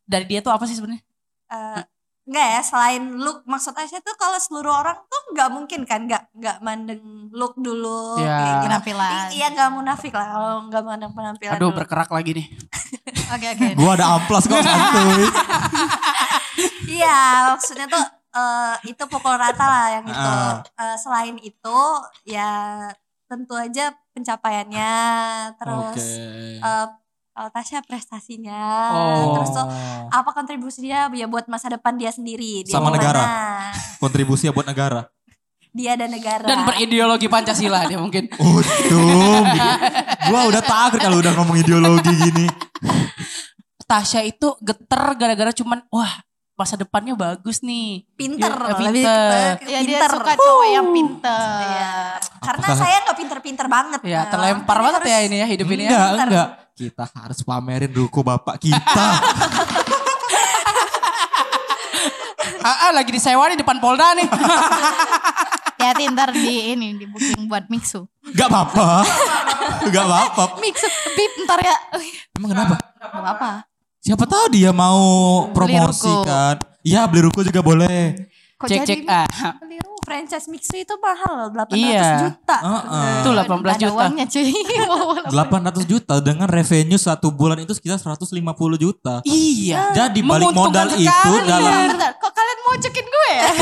dari 0.05 0.25
dia 0.25 0.39
tuh 0.41 0.53
apa 0.53 0.65
sih 0.65 0.77
sebenarnya? 0.77 1.01
eh, 1.45 1.81
enggak 2.25 2.47
ya 2.49 2.61
selain 2.61 3.03
look 3.15 3.45
maksud 3.45 3.71
Tasya 3.71 4.01
tuh 4.01 4.17
kalau 4.17 4.35
seluruh 4.35 4.73
orang 4.75 4.97
tuh 5.05 5.21
nggak 5.29 5.49
mungkin 5.49 5.85
kan 5.85 6.03
nggak 6.03 6.33
nggak 6.33 6.57
mandeng 6.59 7.01
look 7.29 7.53
dulu 7.55 8.17
Ya. 8.17 8.41
gitu. 8.41 8.65
Penampilan. 8.65 9.29
Iya 9.29 9.47
nggak 9.51 9.69
munafik 9.71 10.09
lah 10.09 10.27
kalau 10.27 10.51
nggak 10.65 10.83
mandang 10.83 11.13
penampilan. 11.13 11.53
Aduh 11.53 11.69
dulu. 11.69 11.77
berkerak 11.77 12.09
lagi 12.09 12.31
nih. 12.33 12.47
Oke, 13.33 13.47
oke. 13.51 13.67
Gua 13.73 13.91
ada 13.93 14.05
amplas 14.15 14.43
kok 14.43 14.57
santuy. 14.57 15.25
Iya, 16.87 17.51
maksudnya 17.51 17.85
tuh 17.85 17.99
eh, 18.31 18.73
itu 18.87 19.03
pukul 19.05 19.35
rata 19.35 19.65
lah 19.65 19.85
yang 19.91 20.05
itu. 20.05 20.31
Ah. 20.31 20.61
Eh, 20.63 20.95
selain 20.95 21.35
itu 21.37 21.79
ya 22.23 22.87
tentu 23.25 23.53
aja 23.53 23.91
pencapaiannya, 24.13 24.93
terus 25.57 25.99
Oke. 25.99 26.61
eh, 26.61 26.85
kalau 27.35 27.51
Tasya 27.51 27.83
prestasinya, 27.83 28.63
Oh. 28.89 29.35
terus 29.35 29.51
tuh 29.51 29.67
apa 30.07 30.31
kontribusinya 30.31 31.11
ya 31.11 31.27
buat 31.27 31.45
masa 31.45 31.67
depan 31.67 31.99
dia 31.99 32.07
sendiri. 32.07 32.63
Dia 32.63 32.71
Sama 32.71 32.87
gimana, 32.87 32.95
negara. 32.97 33.23
Kontribusi 33.99 34.47
buat 34.49 34.63
negara. 34.63 35.11
Dia 35.69 35.99
dan 35.99 36.07
negara. 36.07 36.47
Dan 36.47 36.63
berideologi 36.63 37.27
Pancasila 37.27 37.83
dia 37.83 37.99
mungkin. 37.99 38.31
Untung. 38.33 39.43
Gua 40.25 40.47
udah 40.47 40.63
takut 40.63 41.03
kalau 41.03 41.19
udah 41.19 41.35
ngomong 41.35 41.59
ideologi 41.59 42.07
gini. 42.15 42.47
Tasya 43.83 44.23
itu 44.23 44.55
geter 44.63 45.03
gara-gara 45.13 45.51
cuman 45.51 45.83
wah 45.91 46.23
masa 46.55 46.79
depannya 46.79 47.13
bagus 47.13 47.59
nih. 47.59 48.07
pinter, 48.15 48.47
Dia- 48.47 48.69
lebih 48.71 48.87
pinter. 48.95 49.51
Iya, 49.61 49.79
dia 49.83 49.99
pinter. 49.99 50.09
suka 50.09 50.31
cowok 50.33 50.67
yang 50.71 50.87
pinter. 50.89 51.59
Iya. 51.61 51.93
Karena 52.39 52.63
Apakah- 52.63 52.79
saya 52.79 52.97
nggak 53.03 53.17
pinter-pinter 53.19 53.65
banget. 53.67 53.99
Ya 54.07 54.21
terlempar 54.25 54.77
banget 54.79 55.01
ya 55.03 55.19
ini 55.21 55.43
ya 55.43 55.47
hidup 55.51 55.67
ini 55.67 55.83
ya. 55.83 55.91
Enggak, 55.91 56.07
enggak. 56.23 56.49
Kita 56.75 57.07
harus 57.07 57.39
pamerin 57.39 57.87
ruko 57.95 58.19
bapak 58.19 58.59
kita. 58.59 59.07
Ah, 62.65 62.89
ah, 62.89 62.91
lagi 62.97 63.13
disewa 63.13 63.45
nih 63.45 63.61
depan 63.61 63.77
Polda 63.77 64.17
nih. 64.17 64.25
Ya 65.85 65.93
ntar 66.09 66.33
di 66.33 66.73
ini 66.73 66.97
di 66.97 67.05
booking 67.05 67.45
buat 67.45 67.69
mixu. 67.69 68.09
Enggak 68.25 68.49
apa-apa. 68.49 69.05
Enggak 69.85 70.03
apa-apa. 70.09 70.43
Mixu 70.65 70.89
bip 71.13 71.45
ntar 71.45 71.61
ya. 71.61 71.77
Emang 72.33 72.57
kenapa? 72.57 72.75
Gak 72.97 73.09
apa-apa. 73.13 73.51
Siapa 74.01 74.25
tahu 74.25 74.45
dia 74.49 74.73
mau 74.73 74.97
Beli 75.45 75.77
promosi 75.77 76.09
ruko. 76.09 76.25
kan. 76.25 76.57
Iya, 76.81 77.05
beli 77.05 77.29
ruko 77.29 77.45
juga 77.45 77.61
boleh. 77.61 78.17
Kok 78.57 78.65
Cek 78.65 78.77
jadi 78.81 78.87
cek 78.87 78.99
ah. 79.05 79.27
Franchise 80.05 80.45
mixu 80.45 80.77
itu 80.77 80.93
mahal 80.97 81.33
loh, 81.35 81.49
800 81.49 81.73
Iya. 81.75 82.09
juta. 82.21 82.57
Heeh. 82.61 83.13
Itu 83.17 83.29
18 83.33 83.73
Ada 83.73 83.81
juta. 83.81 83.95
uangnya 83.97 84.25
cuy. 84.25 84.49
800 85.33 85.83
juta 85.83 86.13
dengan 86.21 86.45
revenue 86.47 86.95
satu 86.95 87.27
bulan 87.29 87.57
itu 87.57 87.73
sekitar 87.73 87.97
150 87.97 88.29
juta. 88.77 89.25
Iya. 89.25 89.89
Jadi 89.91 90.21
balik 90.21 90.53
modal 90.53 90.87
sekali. 90.87 91.03
itu 91.03 91.31
dalam 91.43 91.89
Bentar, 91.89 92.11
kok 92.15 92.31
kalian 92.31 92.57
mau 92.61 92.75
cekin 92.77 93.05
gue 93.05 93.27
ya? 93.31 93.45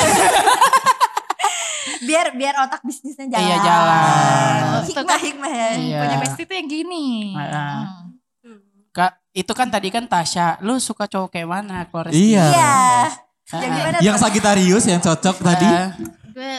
biar 2.03 2.35
biar 2.35 2.53
otak 2.59 2.81
bisnisnya 2.81 3.25
jalan. 3.29 3.39
Iya, 3.41 3.55
jalan. 3.59 4.59
Hikmah 4.83 5.19
hikmah 5.21 5.51
ya. 5.51 5.67
Iya. 5.73 5.99
Punya 6.03 6.17
bestie 6.19 6.43
tuh 6.43 6.55
yang 6.55 6.67
gini. 6.67 7.31
Hmm. 7.31 8.59
Kak, 8.91 9.11
itu 9.31 9.51
kan 9.55 9.71
tadi 9.71 9.87
kan 9.87 10.03
Tasya, 10.03 10.59
lu 10.59 10.75
suka 10.77 11.07
cowok 11.07 11.31
kayak 11.31 11.47
mana 11.47 11.87
Flores? 11.87 12.11
Iya. 12.11 12.45
Iya. 12.51 12.75
Yang 13.53 14.03
Yang? 14.03 14.17
Sagitarius 14.19 14.85
yang 14.85 14.99
cocok 14.99 15.35
tadi. 15.39 15.67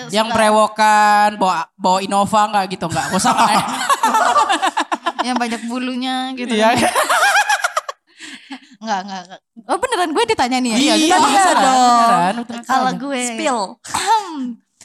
Yang 0.08 0.26
suka 0.26 0.34
berewokan, 0.34 1.28
bawa 1.36 1.56
bawa 1.74 1.98
Innova 2.00 2.40
enggak 2.46 2.64
gitu 2.70 2.84
enggak? 2.86 3.04
Gak 3.08 3.18
usah 3.18 3.32
nggak 3.32 3.50
ya? 3.52 3.62
yang 5.24 5.36
banyak 5.36 5.60
bulunya 5.64 6.16
gitu. 6.34 6.52
Iya. 6.52 6.76
Enggak, 8.76 8.98
enggak, 9.00 9.20
enggak. 9.24 9.40
Oh 9.64 9.78
beneran 9.78 10.10
gue 10.10 10.24
ditanya 10.26 10.58
nih 10.58 10.70
ya? 10.70 10.76
Iya, 10.76 10.94
Iya 10.94 11.16
beneran, 11.16 11.56
beneran, 11.56 12.34
beneran. 12.38 12.62
Kalau 12.62 12.90
gue 12.94 13.22
Spill. 13.26 13.60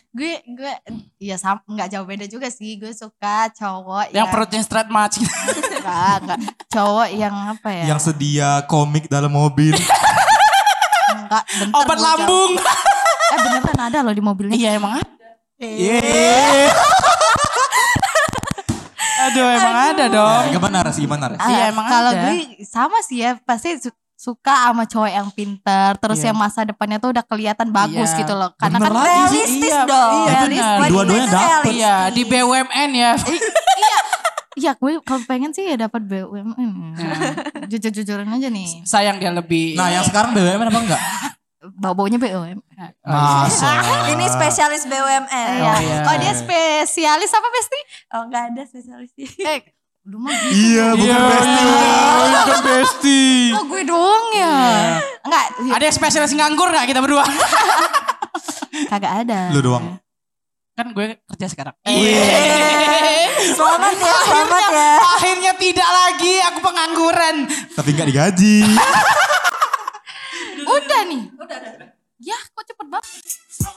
gue 0.09 0.33
gue 0.41 0.73
ya 1.21 1.37
sam 1.37 1.61
nggak 1.61 1.85
jauh 1.87 2.01
beda 2.01 2.25
juga 2.25 2.49
sih 2.49 2.75
gue 2.75 2.89
suka 2.89 3.45
cowok 3.53 4.09
yang 4.09 4.15
yang 4.15 4.27
perutnya 4.27 4.59
straight 4.59 4.89
match. 4.89 5.19
enggak, 5.21 6.15
enggak. 6.19 6.39
cowok 6.67 7.07
yang 7.11 7.29
apa 7.53 7.69
ya 7.69 7.83
Yang 7.93 7.99
sedia 8.07 8.49
komik 8.65 9.05
dalam 9.05 9.29
mobil. 9.29 9.77
enggak 11.11 11.43
bentar 11.45 11.77
Obat 11.77 11.97
jauh. 11.99 12.49
Eh 13.29 13.37
beneran 13.39 13.79
ada 13.79 13.99
loh 13.99 14.11
di 14.11 14.21
mobilnya 14.21 14.53
iya 14.53 14.71
emang 14.73 14.97
ada. 14.97 15.27
Yeay. 15.57 16.71
Aduh 19.21 19.45
emang 19.45 19.75
ada 19.91 20.05
dong. 20.07 20.41
Ya, 20.41 20.51
gimana 20.51 20.77
res? 20.81 20.95
Gimana 20.95 21.25
res? 21.27 21.39
Iya, 21.39 21.59
Ah, 21.59 21.67
emang 21.67 21.85
kalau 21.85 22.11
gue 22.13 22.35
sama 22.63 22.97
sih 23.01 23.19
ya 23.19 23.35
pasti 23.37 23.75
su- 23.77 23.91
suka 24.15 24.51
sama 24.65 24.83
cowok 24.83 25.07
yang 25.09 25.27
pinter 25.29 25.95
terus 25.97 26.19
Iya. 26.19 26.31
yang 26.31 26.37
masa 26.37 26.63
depannya 26.63 26.97
tuh 26.97 27.11
udah 27.11 27.23
kelihatan 27.23 27.67
bagus 27.69 28.09
Iya. 28.09 28.19
gitu 28.19 28.33
loh 28.33 28.51
karena 28.53 28.77
Bener 28.77 28.89
kan 28.89 28.95
lagi 28.97 29.11
realistis 29.29 29.59
Iya, 29.69 29.83
dong 29.85 30.11
iya, 30.17 30.31
realistis 30.33 30.89
Dua-duanya 30.89 31.19
itu 31.21 31.35
dapet. 31.37 31.71
Iya 31.73 31.95
di 32.09 32.23
BUMN 32.23 32.89
ya. 32.93 33.11
iya 34.57 34.71
gue 34.73 34.91
kalau 34.99 35.23
pengen 35.23 35.51
sih 35.51 35.63
ya 35.65 35.75
dapat 35.77 36.01
BUMN 36.01 36.71
jujur-jujuran 37.65 38.27
aja 38.29 38.47
nih 38.49 38.83
Sayang 38.83 39.15
dia 39.17 39.31
lebih. 39.31 39.75
Nah 39.75 39.87
yang 39.89 40.03
sekarang 40.03 40.31
BUMN 40.31 40.63
apa 40.65 40.79
enggak? 40.81 41.01
Bau-baunya 41.79 42.15
BUMN 42.15 42.59
Masa? 43.01 43.79
ini 44.11 44.27
spesialis 44.27 44.83
BUMN 44.83 45.29
Iya. 45.55 45.73
iya. 45.79 45.97
Oh 46.03 46.15
dia 46.15 46.33
spesialis 46.33 47.31
apa 47.31 47.47
Besti? 47.49 47.79
oh 48.11 48.21
nggak 48.27 48.43
ada 48.51 48.61
spesialis 48.63 49.09
Eh, 49.17 49.59
lu 50.05 50.17
mah 50.17 50.31
gitu. 50.31 50.53
Iya 50.75 50.85
bukan 50.93 51.21
Besti. 51.25 51.63
Bukan 52.19 52.59
Besti. 52.61 53.21
Oh 53.51 53.63
gue 53.65 53.81
doang 53.83 54.25
ya. 54.31 54.55
Enggak, 55.21 55.43
Ada 55.69 55.83
yang 55.85 55.95
spesialis 55.95 56.31
nganggur 56.31 56.67
gak 56.67 56.85
kita 56.85 56.99
berdua? 56.99 57.23
kagak 58.91 59.13
ada. 59.23 59.49
Lu 59.49 59.59
doang. 59.59 59.99
kan 60.71 60.87
gue 60.89 61.05
kerja 61.27 61.45
sekarang. 61.45 61.75
selamat 63.39 63.93
ya 63.93 64.13
selamat 64.23 64.63
ya 64.71 64.89
Akhirnya 65.19 65.51
tidak 65.53 65.89
lagi 65.89 66.33
aku 66.41 66.59
pengangguran. 66.61 67.35
Tapi 67.69 67.89
enggak 67.91 68.07
digaji. 68.07 68.57
Udah 70.69 70.77
udah, 70.77 70.85
Udah, 70.85 71.01
nih. 71.09 71.23
udah, 71.33 71.57
udah. 71.81 71.89
Ya, 72.21 72.37
kok 72.53 72.63
cepet 72.67 72.87
banget. 72.93 73.09
Oh, 73.65 73.73